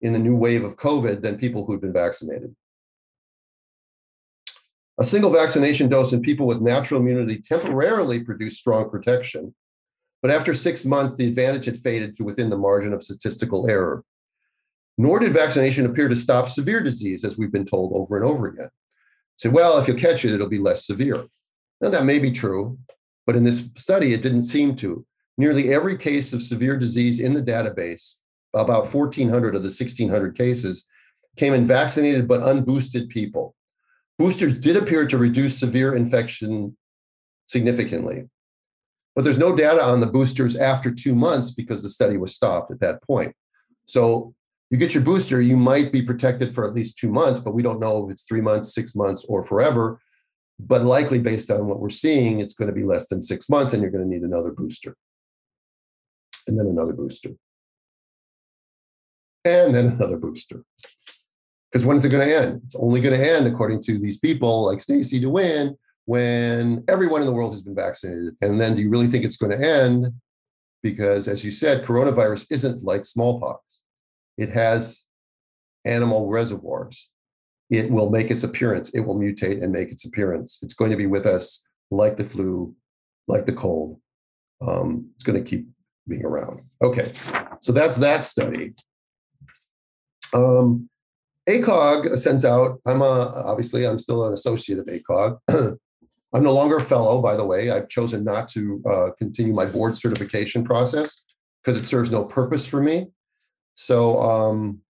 [0.00, 2.54] in the new wave of covid than people who'd been vaccinated
[5.00, 9.54] a single vaccination dose in people with natural immunity temporarily produced strong protection,
[10.20, 14.04] but after six months, the advantage had faded to within the margin of statistical error.
[14.98, 18.48] Nor did vaccination appear to stop severe disease, as we've been told over and over
[18.48, 18.68] again.
[19.36, 21.24] Say, well, if you catch it, it'll be less severe.
[21.80, 22.78] Now, that may be true,
[23.26, 25.06] But in this study, it didn't seem to.
[25.38, 28.20] Nearly every case of severe disease in the database,
[28.52, 30.84] about 1,400 of the 1,600 cases,
[31.36, 33.49] came in vaccinated but unboosted people.
[34.20, 36.76] Boosters did appear to reduce severe infection
[37.46, 38.28] significantly.
[39.16, 42.70] But there's no data on the boosters after two months because the study was stopped
[42.70, 43.34] at that point.
[43.86, 44.34] So
[44.70, 47.62] you get your booster, you might be protected for at least two months, but we
[47.62, 49.98] don't know if it's three months, six months, or forever.
[50.58, 53.72] But likely, based on what we're seeing, it's going to be less than six months,
[53.72, 54.96] and you're going to need another booster.
[56.46, 57.30] And then another booster.
[59.46, 60.64] And then another booster.
[61.70, 62.62] Because when is it going to end?
[62.66, 67.26] It's only going to end, according to these people like Stacy DeWin, when everyone in
[67.26, 68.34] the world has been vaccinated.
[68.40, 70.12] And then do you really think it's going to end?
[70.82, 73.82] Because, as you said, coronavirus isn't like smallpox
[74.40, 75.04] it has
[75.84, 77.10] animal reservoirs.
[77.68, 78.90] It will make its appearance.
[78.94, 80.58] It will mutate and make its appearance.
[80.62, 82.74] It's going to be with us like the flu,
[83.28, 84.00] like the cold.
[84.66, 85.68] Um, it's going to keep
[86.08, 86.58] being around.
[86.82, 87.12] Okay,
[87.60, 88.72] so that's that study.
[90.32, 90.88] Um,
[91.48, 92.80] ACOG sends out.
[92.86, 95.38] I'm a, obviously I'm still an associate of ACOG.
[96.32, 97.70] I'm no longer a fellow, by the way.
[97.70, 101.24] I've chosen not to uh, continue my board certification process
[101.62, 103.08] because it serves no purpose for me.
[103.74, 104.80] So um,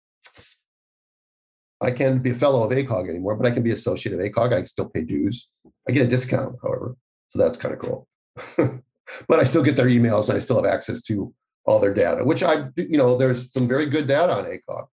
[1.81, 4.53] I can't be a fellow of ACOG anymore, but I can be associate of ACOG.
[4.53, 5.49] I can still pay dues.
[5.89, 6.97] I get a discount, however,
[7.31, 8.09] so that's kind of cool.
[9.29, 11.33] but I still get their emails and I still have access to
[11.65, 14.87] all their data, which I, you know, there's some very good data on ACOG.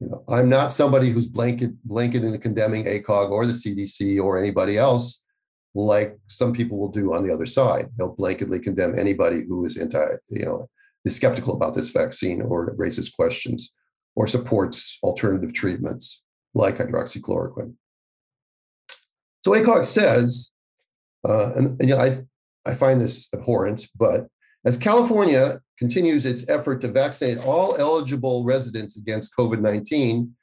[0.00, 4.38] You know, I'm not somebody who's blanket blanketing the condemning ACOG or the CDC or
[4.38, 5.24] anybody else
[5.74, 7.88] like some people will do on the other side.
[7.96, 10.68] They'll blanketly condemn anybody who is anti, you know,
[11.04, 13.72] is skeptical about this vaccine or raises questions
[14.16, 16.24] or supports alternative treatments
[16.54, 17.74] like hydroxychloroquine.
[19.44, 20.50] So ACOG says,
[21.26, 22.22] uh, and, and you know, I,
[22.66, 24.26] I find this abhorrent, but
[24.64, 30.34] as California continues its effort to vaccinate all eligible residents against COVID 19,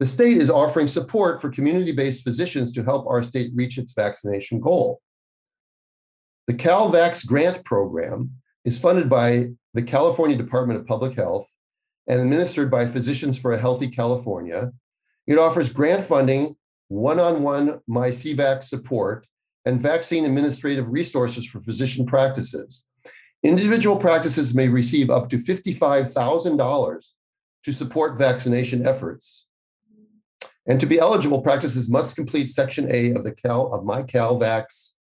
[0.00, 3.92] the state is offering support for community based physicians to help our state reach its
[3.92, 5.00] vaccination goal.
[6.46, 8.32] The CalVax grant program
[8.64, 11.50] is funded by the California Department of Public Health
[12.06, 14.72] and administered by Physicians for a Healthy California.
[15.26, 16.56] It offers grant funding,
[16.88, 19.26] one on one MyCVAX support,
[19.64, 22.84] and vaccine administrative resources for physician practices.
[23.44, 27.12] Individual practices may receive up to $55,000
[27.64, 29.46] to support vaccination efforts.
[30.66, 34.92] And to be eligible, practices must complete Section A of the Cal of my CalVax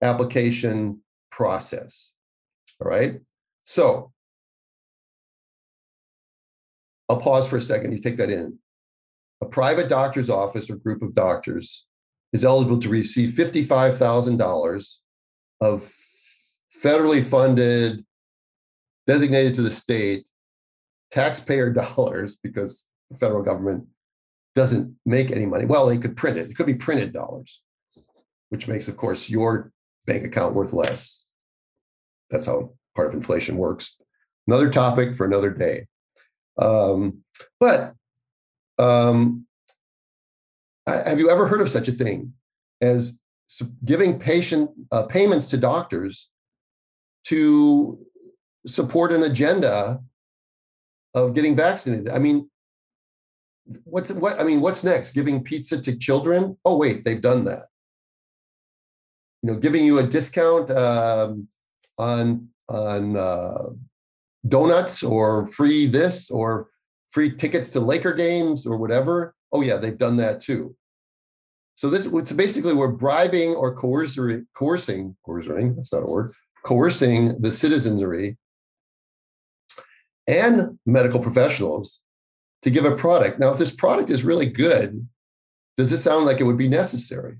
[0.00, 2.12] application process.
[2.80, 3.20] All right.
[3.64, 4.10] So
[7.10, 7.92] I'll pause for a second.
[7.92, 8.58] You take that in.
[9.42, 11.86] A private doctor's office or group of doctors
[12.32, 14.96] is eligible to receive $55,000
[15.60, 15.92] of
[16.82, 18.04] federally funded,
[19.06, 20.26] designated to the state,
[21.10, 23.86] taxpayer dollars because the federal government
[24.54, 25.64] doesn't make any money.
[25.64, 26.50] Well, they could print it.
[26.50, 27.62] It could be printed dollars,
[28.50, 29.72] which makes, of course, your
[30.06, 31.24] bank account worth less.
[32.30, 33.98] That's how part of inflation works.
[34.46, 35.86] Another topic for another day.
[36.58, 37.22] Um,
[37.60, 37.94] but
[38.78, 39.46] um,
[40.86, 42.34] have you ever heard of such a thing
[42.80, 43.18] as
[43.84, 46.28] giving patient uh, payments to doctors
[47.24, 47.98] to
[48.66, 50.00] support an agenda
[51.14, 52.08] of getting vaccinated?
[52.08, 52.50] I mean,
[53.84, 54.40] what's what?
[54.40, 55.12] I mean, what's next?
[55.12, 56.56] Giving pizza to children?
[56.64, 57.66] Oh, wait, they've done that.
[59.42, 61.48] You know, giving you a discount um,
[61.98, 63.70] on on uh,
[64.46, 66.68] donuts or free this or
[67.10, 69.34] free tickets to Laker games or whatever.
[69.52, 70.74] Oh yeah, they've done that too.
[71.74, 76.32] So this so basically we're bribing or coercing, coercing, coercing, that's not a word,
[76.64, 78.36] coercing the citizenry
[80.26, 82.02] and medical professionals
[82.62, 83.38] to give a product.
[83.40, 85.06] Now, if this product is really good,
[85.76, 87.38] does this sound like it would be necessary?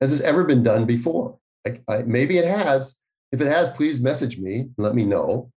[0.00, 1.38] Has this ever been done before?
[1.66, 2.98] I, I, maybe it has.
[3.32, 5.50] If it has, please message me and let me know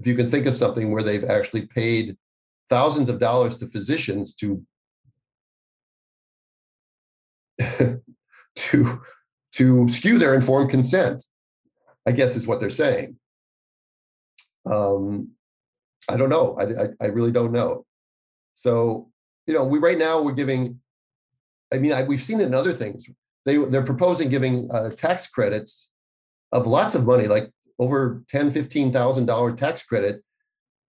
[0.00, 2.16] if you can think of something where they've actually paid
[2.68, 4.62] thousands of dollars to physicians to
[8.56, 9.02] to
[9.52, 11.24] to skew their informed consent
[12.06, 13.16] i guess is what they're saying
[14.66, 15.28] um
[16.08, 17.84] i don't know i i, I really don't know
[18.54, 19.10] so
[19.46, 20.80] you know we right now we're giving
[21.72, 23.08] i mean I, we've seen it in other things
[23.44, 25.90] they they're proposing giving uh, tax credits
[26.52, 30.22] of lots of money like over ten, fifteen thousand dollar tax credit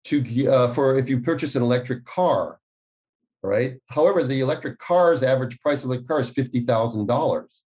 [0.05, 2.59] to uh, for if you purchase an electric car.
[3.45, 3.79] Right.
[3.89, 7.63] However, the electric car's average price of the car is fifty thousand dollars.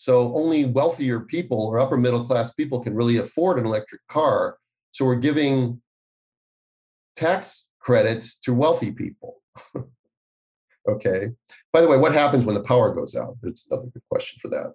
[0.00, 4.56] So only wealthier people or upper middle class people can really afford an electric car.
[4.92, 5.82] So we're giving
[7.16, 9.42] tax credits to wealthy people.
[10.88, 11.32] okay.
[11.70, 13.36] By the way, what happens when the power goes out?
[13.42, 14.72] It's another good question for that.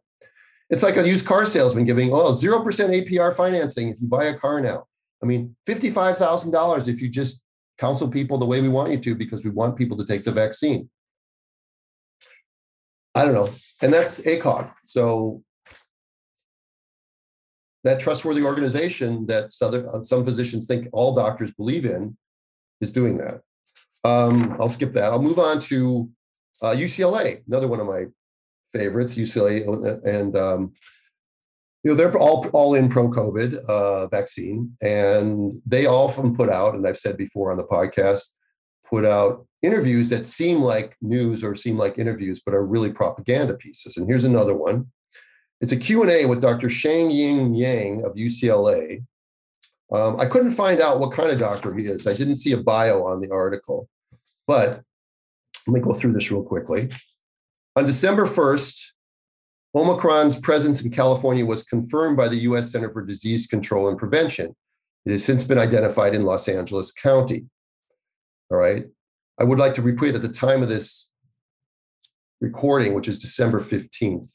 [0.69, 4.37] It's like a used car salesman giving, oh, 0% APR financing if you buy a
[4.37, 4.85] car now.
[5.23, 7.41] I mean, $55,000 if you just
[7.79, 10.31] counsel people the way we want you to because we want people to take the
[10.31, 10.87] vaccine.
[13.15, 13.49] I don't know.
[13.81, 14.73] And that's ACOG.
[14.85, 15.43] So
[17.83, 22.17] that trustworthy organization that uh, some physicians think all doctors believe in
[22.81, 23.41] is doing that.
[24.03, 25.11] Um, I'll skip that.
[25.11, 26.09] I'll move on to
[26.61, 28.05] uh, UCLA, another one of my
[28.73, 30.73] favorites, UCLA, and um,
[31.83, 36.75] you know they're all all in pro COVID uh, vaccine, and they often put out,
[36.75, 38.33] and I've said before on the podcast,
[38.87, 43.55] put out interviews that seem like news or seem like interviews, but are really propaganda
[43.55, 43.97] pieces.
[43.97, 44.91] And here's another one.
[45.61, 46.67] It's a Q&A with Dr.
[46.67, 49.03] Shangying Yang of UCLA.
[49.91, 52.07] Um, I couldn't find out what kind of doctor he is.
[52.07, 53.87] I didn't see a bio on the article,
[54.47, 54.81] but
[55.67, 56.89] let me go through this real quickly.
[57.75, 58.91] On December 1st,
[59.75, 64.55] Omicron's presence in California was confirmed by the US Center for Disease Control and Prevention.
[65.05, 67.45] It has since been identified in Los Angeles County.
[68.49, 68.85] All right.
[69.39, 71.09] I would like to repeat at the time of this
[72.41, 74.31] recording, which is December 15th,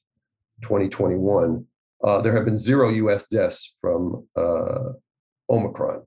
[0.62, 1.64] 2021,
[2.03, 4.92] uh, there have been zero US deaths from uh,
[5.48, 6.03] Omicron.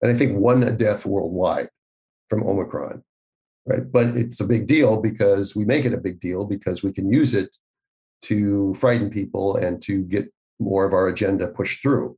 [0.00, 1.68] And I think one death worldwide
[2.28, 3.02] from Omicron
[3.68, 3.92] right?
[3.92, 7.12] But it's a big deal because we make it a big deal because we can
[7.12, 7.56] use it
[8.22, 12.16] to frighten people and to get more of our agenda pushed through.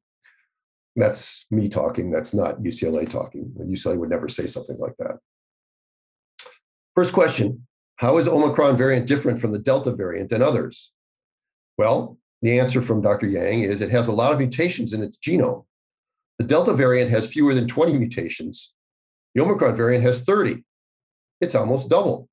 [0.96, 2.10] That's me talking.
[2.10, 3.52] That's not UCLA talking.
[3.60, 5.18] UCLA would never say something like that.
[6.94, 7.66] First question
[7.96, 10.92] How is Omicron variant different from the Delta variant and others?
[11.78, 13.26] Well, the answer from Dr.
[13.26, 15.64] Yang is it has a lot of mutations in its genome.
[16.38, 18.72] The Delta variant has fewer than 20 mutations.
[19.34, 20.64] The Omicron variant has 30
[21.40, 22.28] it's almost double.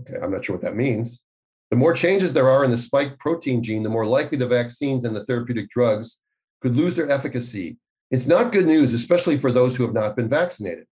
[0.00, 1.22] Okay, I'm not sure what that means.
[1.70, 5.04] The more changes there are in the spike protein gene, the more likely the vaccines
[5.04, 6.20] and the therapeutic drugs
[6.62, 7.76] could lose their efficacy.
[8.10, 10.86] It's not good news, especially for those who have not been vaccinated.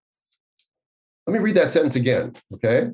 [1.27, 2.91] Let me read that sentence again, okay?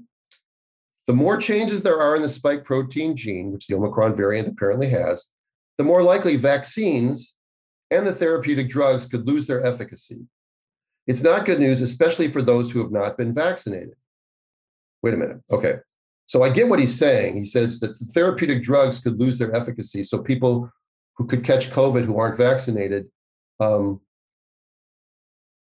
[1.06, 4.88] The more changes there are in the spike protein gene, which the Omicron variant apparently
[4.88, 5.30] has,
[5.78, 7.34] the more likely vaccines
[7.90, 10.26] and the therapeutic drugs could lose their efficacy.
[11.06, 13.94] It's not good news, especially for those who have not been vaccinated.
[15.02, 15.40] Wait a minute.
[15.50, 15.76] Okay.
[16.26, 17.36] So I get what he's saying.
[17.36, 20.04] He says that the therapeutic drugs could lose their efficacy.
[20.04, 20.70] So people
[21.16, 23.08] who could catch COVID who aren't vaccinated
[23.60, 24.00] um,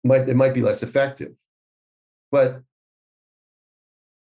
[0.04, 1.32] might it might be less effective.
[2.30, 2.62] But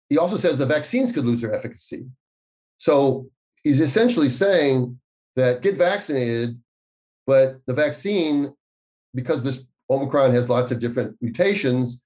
[0.10, 2.06] he also says the vaccines could lose their efficacy.
[2.78, 3.30] So
[3.64, 5.00] he's essentially saying
[5.36, 6.60] that get vaccinated,
[7.26, 8.54] but the vaccine,
[9.14, 12.00] because this Omicron has lots of different mutations,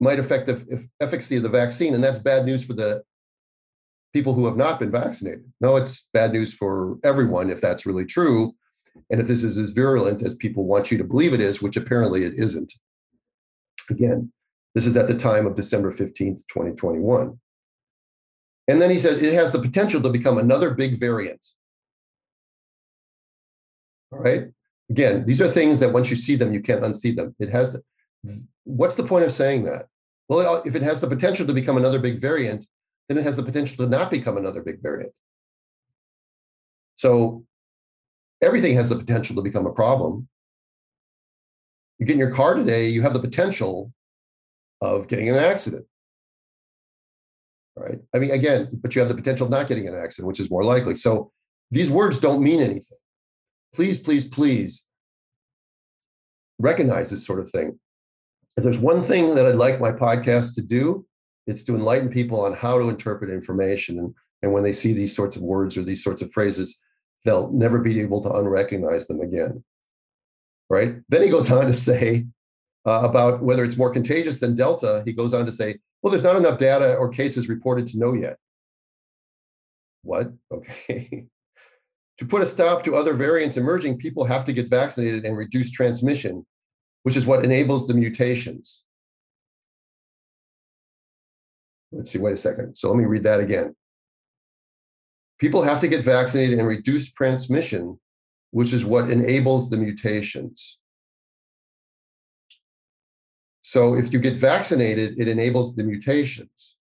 [0.00, 1.94] might affect the efficacy of the vaccine.
[1.94, 3.02] And that's bad news for the
[4.12, 5.44] people who have not been vaccinated.
[5.60, 8.54] No, it's bad news for everyone if that's really true.
[9.10, 11.76] And if this is as virulent as people want you to believe it is, which
[11.76, 12.72] apparently it isn't.
[13.90, 14.32] Again,
[14.74, 17.38] this is at the time of December 15th, 2021.
[18.68, 21.44] And then he said it has the potential to become another big variant.
[24.12, 24.48] All right.
[24.90, 27.34] Again, these are things that once you see them, you can't unsee them.
[27.38, 27.76] It has.
[28.64, 29.86] What's the point of saying that?
[30.28, 32.66] Well, if it has the potential to become another big variant,
[33.08, 35.12] then it has the potential to not become another big variant.
[36.96, 37.44] So
[38.42, 40.28] everything has the potential to become a problem.
[41.98, 43.92] You get in your car today, you have the potential
[44.80, 45.86] of getting an accident.
[47.76, 48.00] Right?
[48.14, 50.50] I mean, again, but you have the potential of not getting an accident, which is
[50.50, 50.94] more likely.
[50.94, 51.30] So
[51.70, 52.98] these words don't mean anything
[53.74, 54.86] please, please, please
[56.58, 57.78] recognize this sort of thing.
[58.56, 61.06] If there's one thing that I'd like my podcast to do,
[61.46, 63.98] it's to enlighten people on how to interpret information.
[63.98, 66.80] And, and when they see these sorts of words or these sorts of phrases,
[67.24, 69.62] they'll never be able to unrecognize them again.
[70.68, 70.96] Right?
[71.08, 72.26] Then he goes on to say
[72.88, 75.02] uh, about whether it's more contagious than Delta.
[75.04, 78.14] He goes on to say, well, there's not enough data or cases reported to know
[78.14, 78.38] yet.
[80.02, 80.32] What?
[80.50, 81.26] Okay.
[82.18, 85.70] To put a stop to other variants emerging, people have to get vaccinated and reduce
[85.70, 86.44] transmission,
[87.04, 88.82] which is what enables the mutations.
[91.92, 92.76] Let's see, wait a second.
[92.76, 93.76] So let me read that again.
[95.38, 98.00] People have to get vaccinated and reduce transmission,
[98.50, 100.76] which is what enables the mutations.
[103.68, 106.76] So if you get vaccinated, it enables the mutations.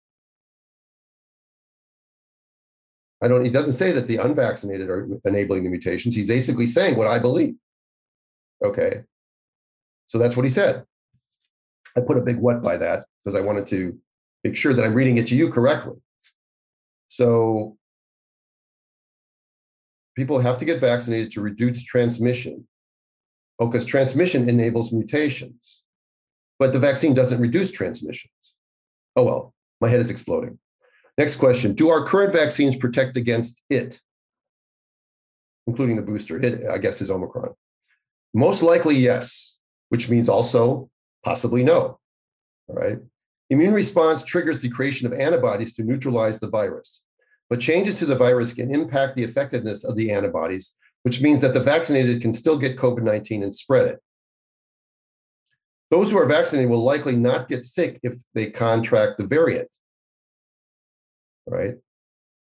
[3.21, 6.13] I don't, he doesn't say that the unvaccinated are enabling the mutations.
[6.13, 7.55] He's basically saying what I believe.
[8.65, 9.03] Okay.
[10.07, 10.83] So that's what he said.
[11.95, 13.97] I put a big what by that because I wanted to
[14.43, 16.01] make sure that I'm reading it to you correctly.
[17.07, 17.77] So
[20.17, 22.67] people have to get vaccinated to reduce transmission.
[23.57, 25.82] Because transmission enables mutations,
[26.63, 28.31] but the vaccine doesn't reduce transmissions.
[29.17, 30.59] Oh, well, my head is exploding.
[31.17, 33.99] Next question Do our current vaccines protect against it,
[35.67, 36.39] including the booster?
[36.39, 37.53] It, I guess, is Omicron.
[38.33, 39.57] Most likely, yes,
[39.89, 40.89] which means also
[41.21, 41.99] possibly no.
[42.69, 42.97] All right.
[43.49, 47.01] Immune response triggers the creation of antibodies to neutralize the virus.
[47.49, 51.53] But changes to the virus can impact the effectiveness of the antibodies, which means that
[51.53, 54.02] the vaccinated can still get COVID 19 and spread it.
[55.93, 59.67] Those who are vaccinated will likely not get sick if they contract the variant.
[61.45, 61.75] Right?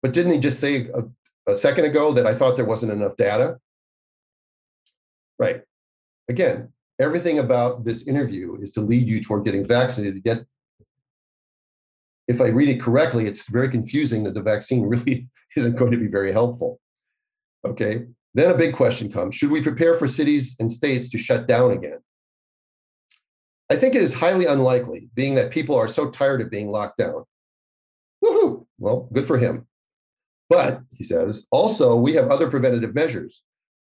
[0.03, 3.17] But didn't he just say a, a second ago that I thought there wasn't enough
[3.17, 3.57] data?
[5.39, 5.63] Right.
[6.29, 10.45] Again, everything about this interview is to lead you toward getting vaccinated, yet
[12.27, 15.27] if I read it correctly, it's very confusing that the vaccine really
[15.57, 16.81] isn't going to be very helpful.
[17.67, 18.09] Okay.
[18.35, 21.71] Then a big question comes Should we prepare for cities and states to shut down
[21.71, 22.01] again?
[23.71, 26.99] I think it is highly unlikely, being that people are so tired of being locked
[26.99, 27.25] down.
[28.25, 28.67] Woohoo!
[28.79, 29.67] Well, good for him.
[30.49, 33.43] But, he says, also, we have other preventative measures.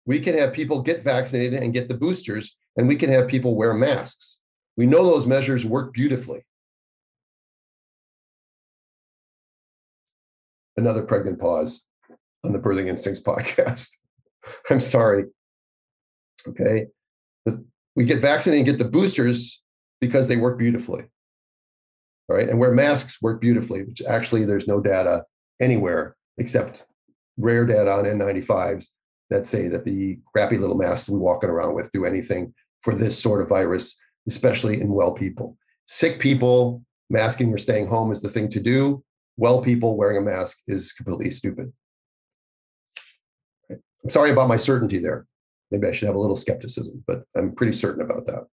[0.04, 3.56] We can have people get vaccinated and get the boosters, and we can have people
[3.56, 4.40] wear masks.
[4.76, 6.44] We know those measures work beautifully.
[10.80, 11.84] another pregnant pause
[12.44, 13.96] on the Birthing Instincts podcast.
[14.68, 15.26] I'm sorry.
[16.48, 16.86] Okay.
[17.94, 19.62] We get vaccinated and get the boosters
[20.00, 21.04] because they work beautifully.
[22.28, 22.48] All right.
[22.48, 25.24] And wear masks work beautifully, which actually there's no data
[25.60, 26.84] anywhere except
[27.36, 28.88] rare data on N95s
[29.30, 33.20] that say that the crappy little masks we're walking around with do anything for this
[33.20, 33.96] sort of virus,
[34.28, 35.56] especially in well people.
[35.86, 39.02] Sick people, masking or staying home is the thing to do
[39.40, 41.72] well people wearing a mask is completely stupid.
[43.70, 45.26] I'm sorry about my certainty there.
[45.70, 48.44] Maybe I should have a little skepticism, but I'm pretty certain about that.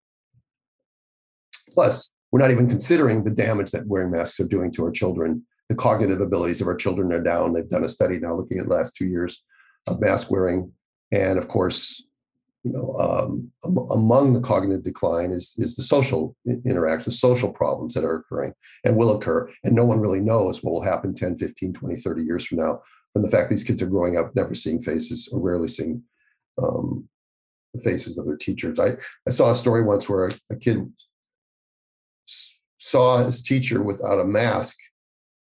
[1.78, 5.46] Plus, we're not even considering the damage that wearing masks are doing to our children.
[5.70, 7.54] The cognitive abilities of our children are down.
[7.54, 9.44] They've done a study now looking at the last two years
[9.86, 10.72] of mask wearing.
[11.12, 12.04] And of course,
[12.64, 13.52] you know, um,
[13.92, 18.54] among the cognitive decline is, is the social interaction, social problems that are occurring
[18.84, 19.48] and will occur.
[19.64, 22.82] And no one really knows what will happen 10, 15, 20, 30 years from now
[23.14, 26.02] from the fact these kids are growing up never seeing faces or rarely seeing
[26.58, 27.08] um,
[27.76, 28.80] the faces of their teachers.
[28.80, 28.94] I,
[29.28, 30.92] I saw a story once where a, a kid
[32.88, 34.78] saw his teacher without a mask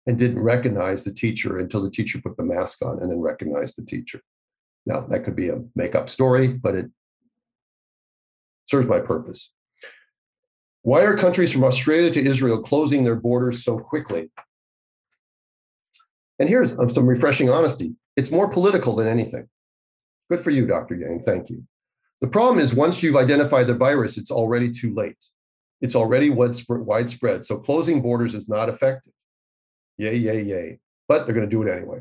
[0.07, 3.77] and didn't recognize the teacher until the teacher put the mask on and then recognized
[3.77, 4.21] the teacher.
[4.87, 6.87] Now, that could be a make up story, but it
[8.67, 9.53] serves my purpose.
[10.83, 14.31] Why are countries from Australia to Israel closing their borders so quickly?
[16.39, 19.49] And here's um, some refreshing honesty it's more political than anything.
[20.31, 20.95] Good for you, Dr.
[20.95, 21.23] Yang.
[21.25, 21.65] Thank you.
[22.21, 25.19] The problem is once you've identified the virus, it's already too late.
[25.85, 27.45] It's already widespread.
[27.45, 29.12] So closing borders is not effective.
[29.99, 30.78] Yay, yay, yay.
[31.09, 32.01] But they're going to do it anyway.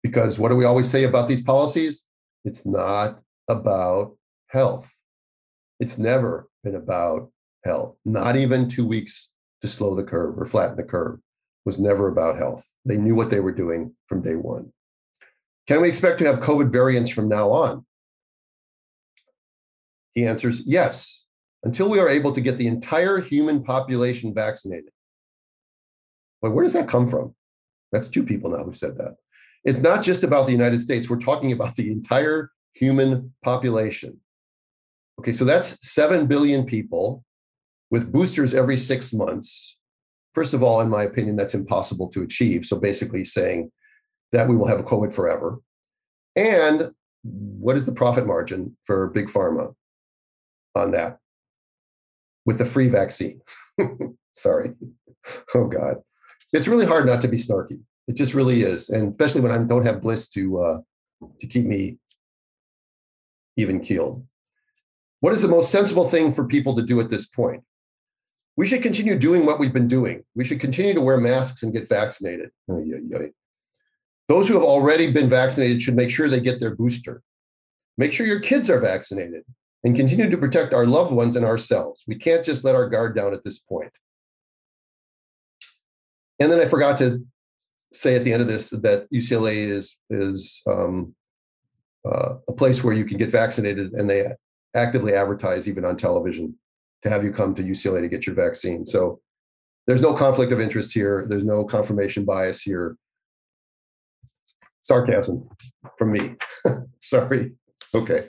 [0.00, 2.04] Because what do we always say about these policies?
[2.44, 3.18] It's not
[3.48, 4.16] about
[4.46, 4.94] health.
[5.80, 7.32] It's never been about
[7.64, 9.32] health, not even two weeks
[9.62, 11.18] to slow the curve or flatten the curve
[11.64, 12.64] was never about health.
[12.84, 14.72] They knew what they were doing from day one.
[15.66, 17.84] Can we expect to have COVID variants from now on?
[20.14, 21.23] He answers yes,
[21.64, 24.90] until we are able to get the entire human population vaccinated.
[26.42, 27.34] But where does that come from?
[27.90, 29.16] That's two people now who've said that.
[29.64, 31.08] It's not just about the United States.
[31.08, 34.20] We're talking about the entire human population.
[35.18, 37.24] Okay, so that's 7 billion people
[37.90, 39.78] with boosters every six months.
[40.34, 42.66] First of all, in my opinion, that's impossible to achieve.
[42.66, 43.70] So basically saying
[44.32, 45.60] that we will have a COVID forever.
[46.36, 46.92] And
[47.22, 49.74] what is the profit margin for big pharma
[50.74, 51.20] on that
[52.44, 53.40] with the free vaccine?
[54.34, 54.72] Sorry.
[55.54, 55.96] Oh God.
[56.52, 57.80] It's really hard not to be snarky.
[58.06, 58.90] It just really is.
[58.90, 60.80] And especially when I don't have Blyss to uh,
[61.40, 61.98] to keep me
[63.56, 64.26] even keeled.
[65.20, 67.62] What is the most sensible thing for people to do at this point?
[68.56, 70.22] We should continue doing what we've been doing.
[70.34, 72.50] We should continue to wear masks and get vaccinated.
[72.68, 77.22] Those who have already been vaccinated should make sure they get their booster.
[77.96, 79.44] Make sure your kids are vaccinated
[79.84, 82.02] and continue to protect our loved ones and ourselves.
[82.08, 83.92] We can't just let our guard down at this point.
[86.40, 87.24] And then I forgot to
[87.92, 91.14] say at the end of this that UCLA is is um,
[92.10, 94.32] uh, a place where you can get vaccinated, and they
[94.74, 96.58] actively advertise even on television
[97.02, 98.84] to have you come to UCLA to get your vaccine.
[98.84, 99.20] So
[99.86, 101.26] there's no conflict of interest here.
[101.28, 102.96] There's no confirmation bias here.
[104.82, 105.48] Sarcasm
[105.98, 106.36] from me.
[107.00, 107.52] Sorry.
[107.94, 108.26] Okay.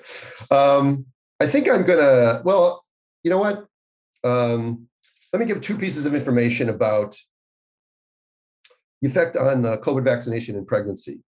[0.52, 1.06] Um,
[1.40, 2.42] I think I'm gonna.
[2.46, 2.84] Well,
[3.24, 3.66] you know what?
[4.24, 4.88] Um,
[5.34, 7.18] let me give two pieces of information about
[9.02, 11.20] the effect on uh, COVID vaccination in pregnancy.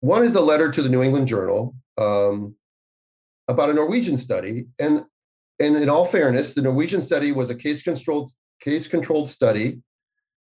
[0.00, 2.56] One is a letter to the New England Journal um,
[3.46, 5.04] about a Norwegian study, and
[5.60, 9.80] and in all fairness, the Norwegian study was a case controlled case controlled study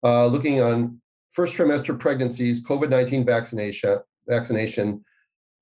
[0.04, 1.00] uh, looking on
[1.32, 5.05] first trimester pregnancies, COVID nineteen vaccination vaccination,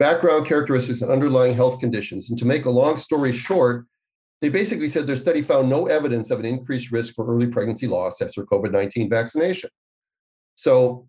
[0.03, 2.29] background characteristics, and underlying health conditions.
[2.29, 3.85] And to make a long story short,
[4.41, 7.87] they basically said their study found no evidence of an increased risk for early pregnancy
[7.87, 9.69] loss after COVID 19 vaccination.
[10.55, 11.07] So,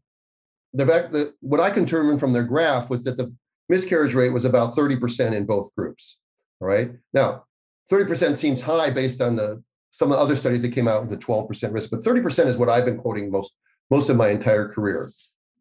[0.73, 3.35] the, the, what I can determine from their graph was that the
[3.69, 6.21] miscarriage rate was about 30% in both groups.
[6.61, 6.93] All right.
[7.13, 7.47] Now,
[7.91, 11.11] 30% seems high based on the some of the other studies that came out with
[11.11, 13.55] the 12% risk, but 30% is what I've been quoting most
[13.91, 15.11] most of my entire career.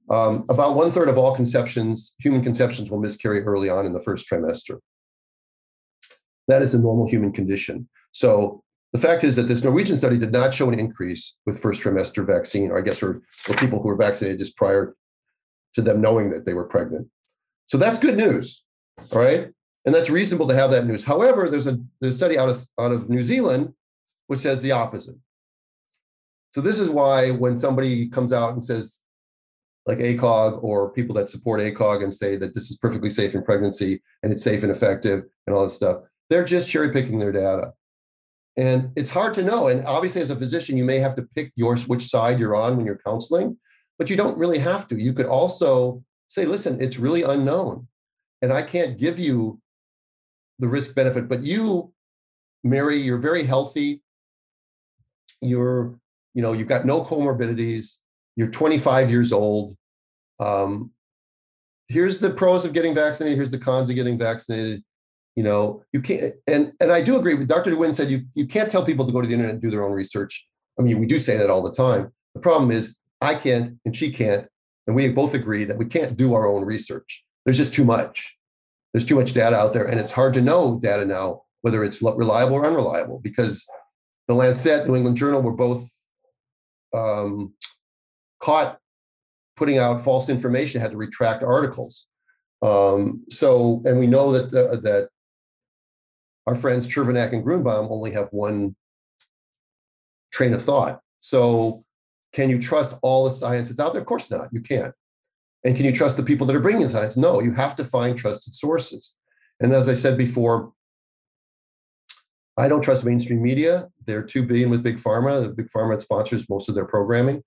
[0.09, 4.01] Um, about one third of all conceptions, human conceptions, will miscarry early on in the
[4.01, 4.79] first trimester.
[6.47, 7.87] That is a normal human condition.
[8.11, 11.81] So the fact is that this Norwegian study did not show an increase with first
[11.81, 14.95] trimester vaccine, or I guess for, for people who were vaccinated just prior
[15.75, 17.07] to them knowing that they were pregnant.
[17.67, 18.63] So that's good news.
[19.11, 19.49] Right.
[19.85, 21.03] And that's reasonable to have that news.
[21.03, 23.73] However, there's a, there's a study out of, out of New Zealand
[24.27, 25.15] which says the opposite.
[26.51, 29.02] So this is why when somebody comes out and says,
[29.85, 33.43] like ACOG or people that support ACOG and say that this is perfectly safe in
[33.43, 37.31] pregnancy and it's safe and effective and all this stuff, they're just cherry picking their
[37.31, 37.73] data.
[38.55, 39.67] And it's hard to know.
[39.67, 42.77] And obviously, as a physician, you may have to pick yours which side you're on
[42.77, 43.57] when you're counseling,
[43.97, 45.01] but you don't really have to.
[45.01, 47.87] You could also say, listen, it's really unknown.
[48.41, 49.59] And I can't give you
[50.59, 51.91] the risk benefit, but you,
[52.63, 54.01] Mary, you're very healthy.
[55.41, 55.99] You're,
[56.33, 57.97] you know, you've got no comorbidities.
[58.35, 59.75] You're 25 years old.
[60.39, 60.91] Um,
[61.87, 63.37] here's the pros of getting vaccinated.
[63.37, 64.83] Here's the cons of getting vaccinated
[65.35, 68.45] you know you can't and and i do agree with dr dewin said you you
[68.45, 70.47] can't tell people to go to the internet and do their own research
[70.79, 73.95] i mean we do say that all the time the problem is i can't and
[73.95, 74.47] she can't
[74.87, 78.37] and we both agree that we can't do our own research there's just too much
[78.93, 82.01] there's too much data out there and it's hard to know data now whether it's
[82.01, 83.65] reliable or unreliable because
[84.27, 85.89] the lancet new england journal were both
[86.93, 87.51] um,
[88.43, 88.79] caught
[89.55, 92.07] putting out false information had to retract articles
[92.61, 95.09] um, so and we know that the, that
[96.47, 98.75] our friends Chervenak and Grunebaum only have one
[100.31, 100.99] train of thought.
[101.19, 101.85] So,
[102.33, 104.01] can you trust all the science that's out there?
[104.01, 104.49] Of course not.
[104.51, 104.93] You can't.
[105.63, 107.15] And can you trust the people that are bringing the science?
[107.15, 109.13] No, you have to find trusted sources.
[109.59, 110.73] And as I said before,
[112.57, 113.87] I don't trust mainstream media.
[114.05, 115.43] They're too big with big pharma.
[115.43, 117.43] The big pharma sponsors most of their programming.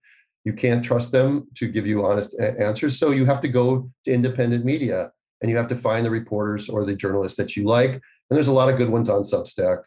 [0.46, 2.98] You can't trust them to give you honest answers.
[2.98, 5.10] So you have to go to independent media
[5.42, 8.48] and you have to find the reporters or the journalists that you like and there's
[8.48, 9.82] a lot of good ones on Substack.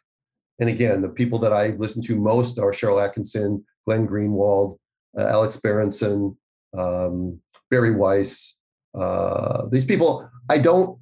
[0.60, 4.78] And again, the people that I listen to most are Sharyl Attkisson, Glenn Greenwald,
[5.18, 6.38] uh, Alex Berenson,
[6.78, 7.39] um,
[7.70, 8.55] Bari Weiss.
[8.97, 10.99] Uh, these people, I don't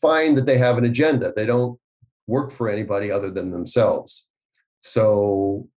[0.00, 1.32] find that they have an agenda.
[1.34, 1.78] They don't
[2.26, 4.28] work for anybody other than themselves.
[4.82, 5.68] So,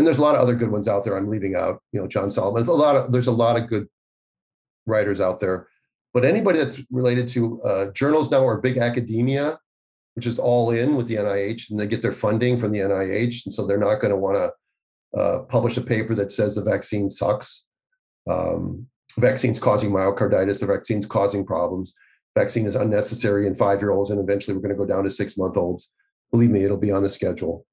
[0.00, 1.14] and there's a lot of other good ones out there.
[1.14, 2.66] I'm leaving out, you know, John Solomon.
[2.66, 3.86] A lot of there's a lot of good
[4.86, 5.68] writers out there.
[6.14, 9.58] But anybody that's related to uh, journals now or big academia,
[10.14, 13.44] which is all in with the NIH, and they get their funding from the NIH,
[13.44, 16.62] and so they're not going to want to uh, publish a paper that says the
[16.62, 17.66] vaccine sucks.
[18.28, 18.86] Um,
[19.18, 21.94] vaccines causing myocarditis, the vaccine's causing problems.
[22.34, 25.10] Vaccine is unnecessary in five year olds, and eventually we're going to go down to
[25.10, 25.92] six month olds.
[26.32, 27.66] Believe me, it'll be on the schedule.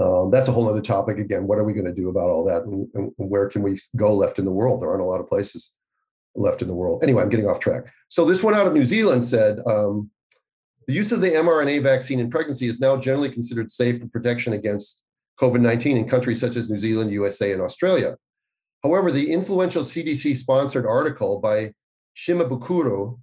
[0.00, 1.18] Um, that's a whole other topic.
[1.18, 3.78] Again, what are we going to do about all that, and, and where can we
[3.96, 4.82] go left in the world?
[4.82, 5.74] There aren't a lot of places
[6.34, 7.02] left in the world.
[7.02, 7.84] Anyway, I'm getting off track.
[8.08, 10.10] So this one out of New Zealand said um,
[10.86, 14.52] the use of the mRNA vaccine in pregnancy is now generally considered safe for protection
[14.52, 15.02] against
[15.40, 18.16] COVID 19 in countries such as New Zealand, USA, and Australia.
[18.82, 21.72] However, the influential CDC sponsored article by
[22.16, 23.18] Shimabukuro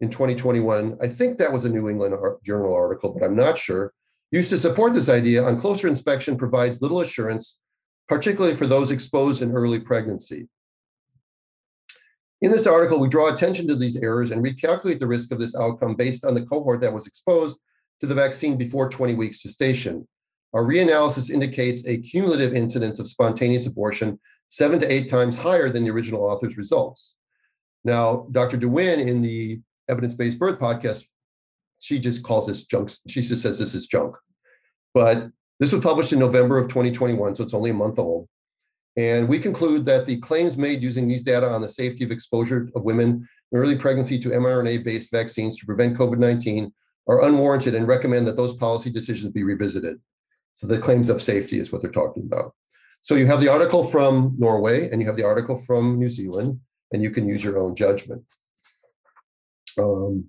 [0.00, 3.92] in 2021, I think that was a New England Journal article, but I'm not sure,
[4.30, 7.58] used to support this idea on closer inspection provides little assurance,
[8.08, 10.48] particularly for those exposed in early pregnancy.
[12.42, 15.54] In this article, we draw attention to these errors and recalculate the risk of this
[15.54, 17.60] outcome based on the cohort that was exposed
[18.00, 20.08] to the vaccine before 20 weeks gestation.
[20.54, 24.18] Our reanalysis indicates a cumulative incidence of spontaneous abortion
[24.48, 27.16] seven to eight times higher than the original author's results.
[27.84, 28.56] Now, Dr.
[28.56, 31.06] DeWin in the evidence based birth podcast,
[31.80, 32.90] she just calls this junk.
[33.08, 34.14] She just says this is junk.
[34.94, 38.28] But this was published in November of 2021, so it's only a month old.
[38.96, 42.68] And we conclude that the claims made using these data on the safety of exposure
[42.74, 46.72] of women in early pregnancy to mRNA based vaccines to prevent COVID 19
[47.08, 50.00] are unwarranted and recommend that those policy decisions be revisited.
[50.54, 52.54] So the claims of safety is what they're talking about.
[53.02, 56.60] So you have the article from Norway and you have the article from New Zealand,
[56.92, 58.22] and you can use your own judgment.
[59.78, 60.28] Um,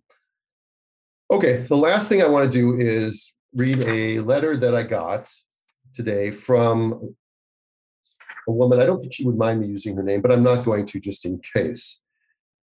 [1.32, 5.30] okay, the last thing I want to do is read a letter that I got
[5.94, 7.16] today from
[8.48, 8.82] a woman.
[8.82, 11.00] I don't think she would mind me using her name, but I'm not going to
[11.00, 12.02] just in case.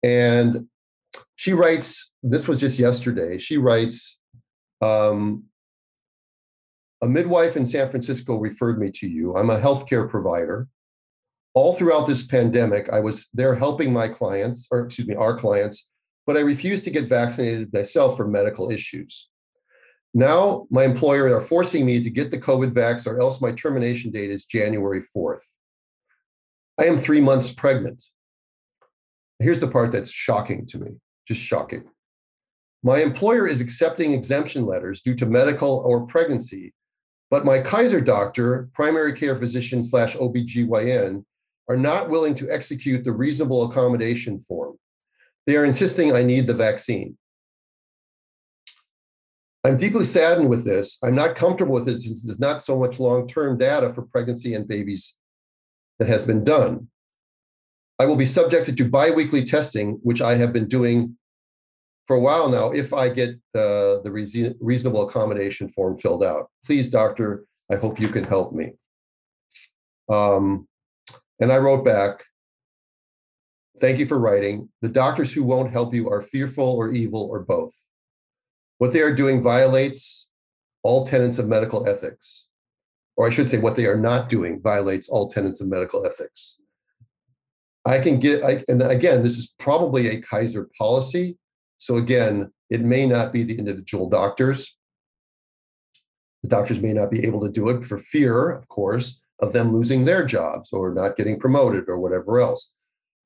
[0.04, 0.68] And
[1.36, 4.20] she writes, this was just yesterday, she writes,
[4.82, 5.44] um,
[7.02, 9.36] a midwife in San Francisco referred me to you.
[9.36, 10.68] I'm a healthcare provider.
[11.54, 15.90] All throughout this pandemic, I was there helping my clients, or excuse me, our clients,
[16.26, 19.30] but I refused to get vaccinated myself for medical issues.
[20.14, 24.12] Now, my employer are forcing me to get the COVID vax, or else my termination
[24.12, 25.44] date is January 4th.
[26.80, 28.04] I am three months pregnant.
[29.40, 30.92] Here's the part that's shocking to me,
[31.28, 31.84] just shocking.
[32.82, 36.74] My employer is accepting exemption letters due to medical or pregnancy,
[37.30, 41.26] but my Kaiser doctor, primary care physician slash OBGYN,
[41.68, 44.78] are not willing to execute the reasonable accommodation form.
[45.46, 47.18] They are insisting I need the vaccine.
[49.64, 51.00] I'm deeply saddened with this.
[51.04, 54.54] I'm not comfortable with it since there's not so much long term data for pregnancy
[54.54, 55.18] and babies
[55.98, 56.88] that has been done.
[57.98, 61.18] I will be subjected to biweekly testing, which I have been doing
[62.08, 64.12] for a while now if I get the, the
[64.60, 66.50] reasonable accommodation form filled out.
[66.66, 68.74] Please, doctor, I hope you can help me.
[70.10, 70.68] Um,
[71.40, 72.24] and I wrote back,
[73.80, 74.70] Thank you for writing.
[74.82, 77.74] The doctors who won't help you are fearful or evil or both.
[78.78, 80.30] What they are doing violates
[80.84, 82.48] all tenets of medical ethics.
[83.18, 86.60] Or I should say, what they are not doing violates all tenets of medical ethics.
[87.86, 91.38] I can get, I, and again, this is probably a Kaiser policy.
[91.78, 94.78] So again, it may not be the individual doctors.
[96.44, 99.74] The doctors may not be able to do it for fear, of course, of them
[99.74, 102.75] losing their jobs or not getting promoted or whatever else.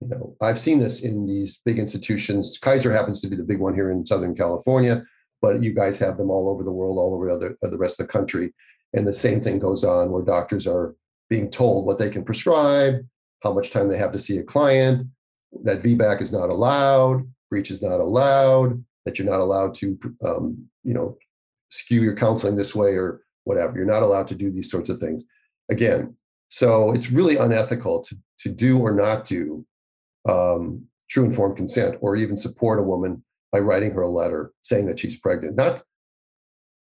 [0.01, 2.57] You know, I've seen this in these big institutions.
[2.61, 5.03] Kaiser happens to be the big one here in Southern California,
[5.41, 7.99] but you guys have them all over the world, all over the, other, the rest
[7.99, 8.53] of the country.
[8.93, 10.95] And the same thing goes on where doctors are
[11.29, 13.05] being told what they can prescribe,
[13.43, 15.07] how much time they have to see a client,
[15.63, 20.69] that VBAC is not allowed, breech is not allowed, that you're not allowed to, um,
[20.83, 21.17] you know,
[21.69, 23.75] skew your counseling this way or whatever.
[23.75, 25.25] You're not allowed to do these sorts of things.
[25.69, 26.15] Again,
[26.49, 29.65] so it's really unethical to, to do or not do
[30.27, 34.85] um, true informed consent or even support a woman by writing her a letter saying
[34.85, 35.55] that she's pregnant.
[35.55, 35.83] Not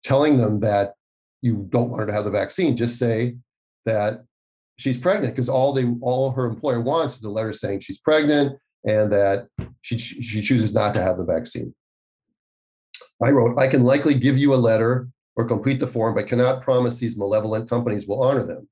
[0.03, 0.93] telling them that
[1.41, 3.38] you don't want her to have the vaccine, just say
[3.85, 4.23] that
[4.77, 8.57] she's pregnant because all they all her employer wants is a letter saying she's pregnant
[8.85, 9.47] and that
[9.81, 11.73] she she chooses not to have the vaccine.
[13.23, 16.61] I wrote, I can likely give you a letter or complete the form, but cannot
[16.61, 18.67] promise these malevolent companies will honor them.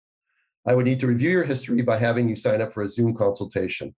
[0.68, 3.16] I would need to review your history by having you sign up for a Zoom
[3.16, 3.95] consultation.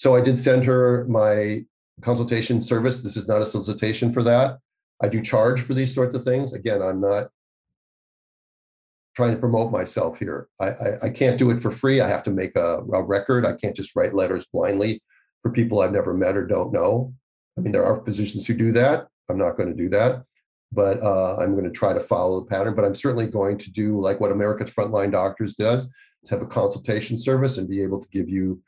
[0.00, 1.62] So I did send her my
[2.00, 3.02] consultation service.
[3.02, 4.56] This is not a solicitation for that.
[5.02, 6.54] I do charge for these sorts of things.
[6.54, 7.28] Again, I'm not
[9.14, 10.48] trying to promote myself here.
[10.58, 12.00] I, I, I, can't do it for free.
[12.00, 13.44] I have to make a, a, record.
[13.44, 15.02] I can't just write letters blindly
[15.42, 17.12] for people I've never met or don't know.
[17.58, 19.06] I mean, there are physicians who do that.
[19.28, 20.24] I'm not going to do that,
[20.72, 22.74] but uh, I'm going to try to follow the pattern.
[22.74, 25.90] But I'm certainly going to do like what America's Frontline Doctors does:
[26.24, 28.62] to have a consultation service and be able to give you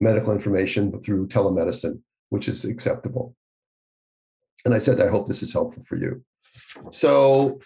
[0.00, 3.34] medical information through telemedicine, which is acceptable.
[4.64, 6.22] And I said, I hope this is helpful for you.
[6.90, 7.60] So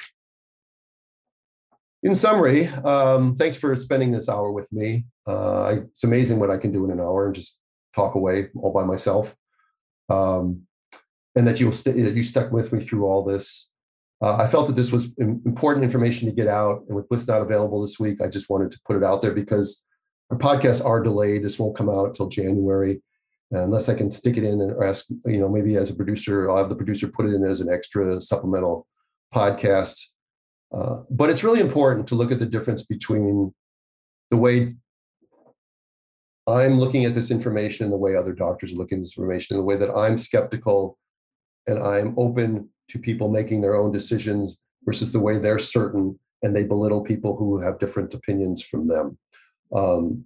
[2.03, 5.05] in summary, um, thanks for spending this hour with me.
[5.27, 7.57] Uh, it's amazing what I can do in an hour and just
[7.95, 9.35] talk away all by myself.
[10.09, 10.63] Um,
[11.35, 13.71] and that you st- you stuck with me through all this.
[14.21, 17.41] Uh, I felt that this was important information to get out, and with what's not
[17.41, 19.83] available this week, I just wanted to put it out there because
[20.33, 21.45] our podcasts are delayed.
[21.45, 23.03] This won't come out until January,
[23.51, 25.07] unless I can stick it in and ask.
[25.27, 27.71] You know, maybe as a producer, I'll have the producer put it in as an
[27.71, 28.87] extra supplemental
[29.35, 30.03] podcast
[30.73, 33.53] uh, but it's really important to look at the difference between
[34.31, 34.75] the way
[36.47, 39.57] I'm looking at this information and the way other doctors are looking at this information,
[39.57, 40.99] the way that I'm skeptical
[41.67, 46.57] and I'm open to people making their own decisions versus the way they're certain and
[46.57, 49.17] they belittle people who have different opinions from them.
[49.75, 50.25] Um,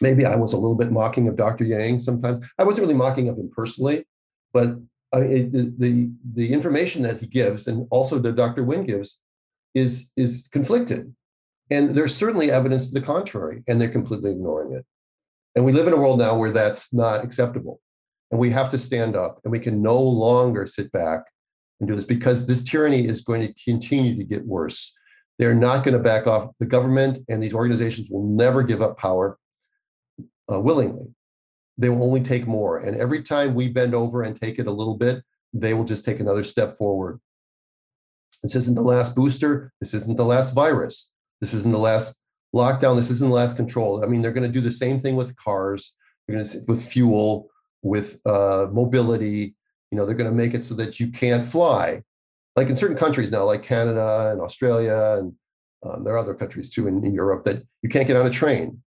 [0.00, 1.64] maybe I was a little bit mocking of Dr.
[1.64, 2.46] Yang sometimes.
[2.58, 4.04] I wasn't really mocking of him personally,
[4.52, 4.76] but
[5.12, 8.64] I mean, the, the information that he gives and also that Dr.
[8.64, 9.22] Nguyen gives
[9.74, 11.14] is is conflicted,
[11.70, 14.84] and there's certainly evidence to the contrary, and they're completely ignoring it.
[15.54, 17.80] And we live in a world now where that's not acceptable,
[18.30, 21.22] and we have to stand up, and we can no longer sit back
[21.78, 24.95] and do this because this tyranny is going to continue to get worse.
[25.38, 26.50] They're not going to back off.
[26.60, 29.38] The government and these organizations will never give up power
[30.50, 31.08] uh, willingly.
[31.78, 32.78] They will only take more.
[32.78, 35.22] And every time we bend over and take it a little bit,
[35.52, 37.20] they will just take another step forward.
[38.42, 39.72] This isn't the last booster.
[39.80, 41.10] This isn't the last virus.
[41.40, 42.18] This isn't the last
[42.54, 42.96] lockdown.
[42.96, 44.02] This isn't the last control.
[44.02, 45.94] I mean, they're going to do the same thing with cars.
[46.26, 47.50] They're going to with fuel,
[47.82, 49.54] with uh, mobility.
[49.90, 52.02] You know, they're going to make it so that you can't fly,
[52.56, 55.34] like in certain countries now, like Canada and Australia, and
[55.84, 58.30] um, there are other countries too in, in Europe that you can't get on a
[58.30, 58.82] train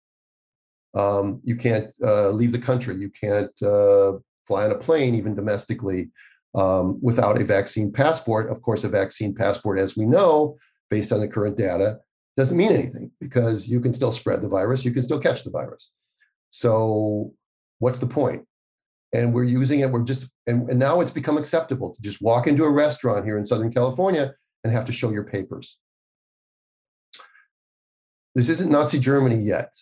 [0.97, 2.95] um, you can't uh, leave the country.
[2.95, 4.13] You can't uh,
[4.47, 6.09] fly on a plane, even domestically,
[6.55, 8.49] um, without a vaccine passport.
[8.49, 10.57] Of course, a vaccine passport, as we know,
[10.89, 11.99] based on the current data,
[12.35, 15.51] doesn't mean anything because you can still spread the virus, you can still catch the
[15.51, 15.91] virus.
[16.49, 17.33] So,
[17.79, 18.47] what's the point?
[19.13, 22.45] And we're using it, we're just, and, and now it's become acceptable to just walk
[22.45, 24.33] into a restaurant here in Southern California
[24.63, 25.77] and have to show your papers.
[28.35, 29.73] This isn't Nazi Germany yet.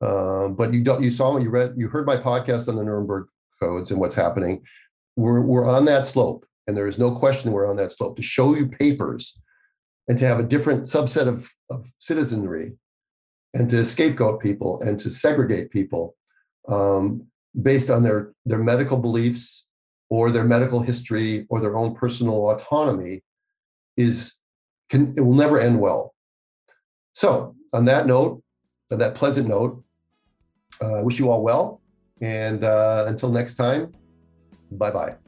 [0.00, 3.26] Um, but you don't, you saw you read, you heard my podcast on the Nuremberg
[3.60, 4.62] codes and what's happening.
[5.16, 8.16] We're, we're on that slope, and there is no question we're on that slope.
[8.16, 9.40] To show you papers
[10.06, 12.72] and to have a different subset of, of citizenry
[13.54, 16.16] and to scapegoat people and to segregate people
[16.68, 17.26] um,
[17.60, 19.66] based on their, their medical beliefs
[20.10, 23.22] or their medical history or their own personal autonomy
[23.96, 24.34] is
[24.88, 26.14] can it will never end well.
[27.12, 28.42] So on that note,
[28.90, 29.82] on that pleasant note,
[30.80, 31.82] uh, wish you all well.
[32.20, 33.92] And uh, until next time,
[34.70, 35.27] bye bye.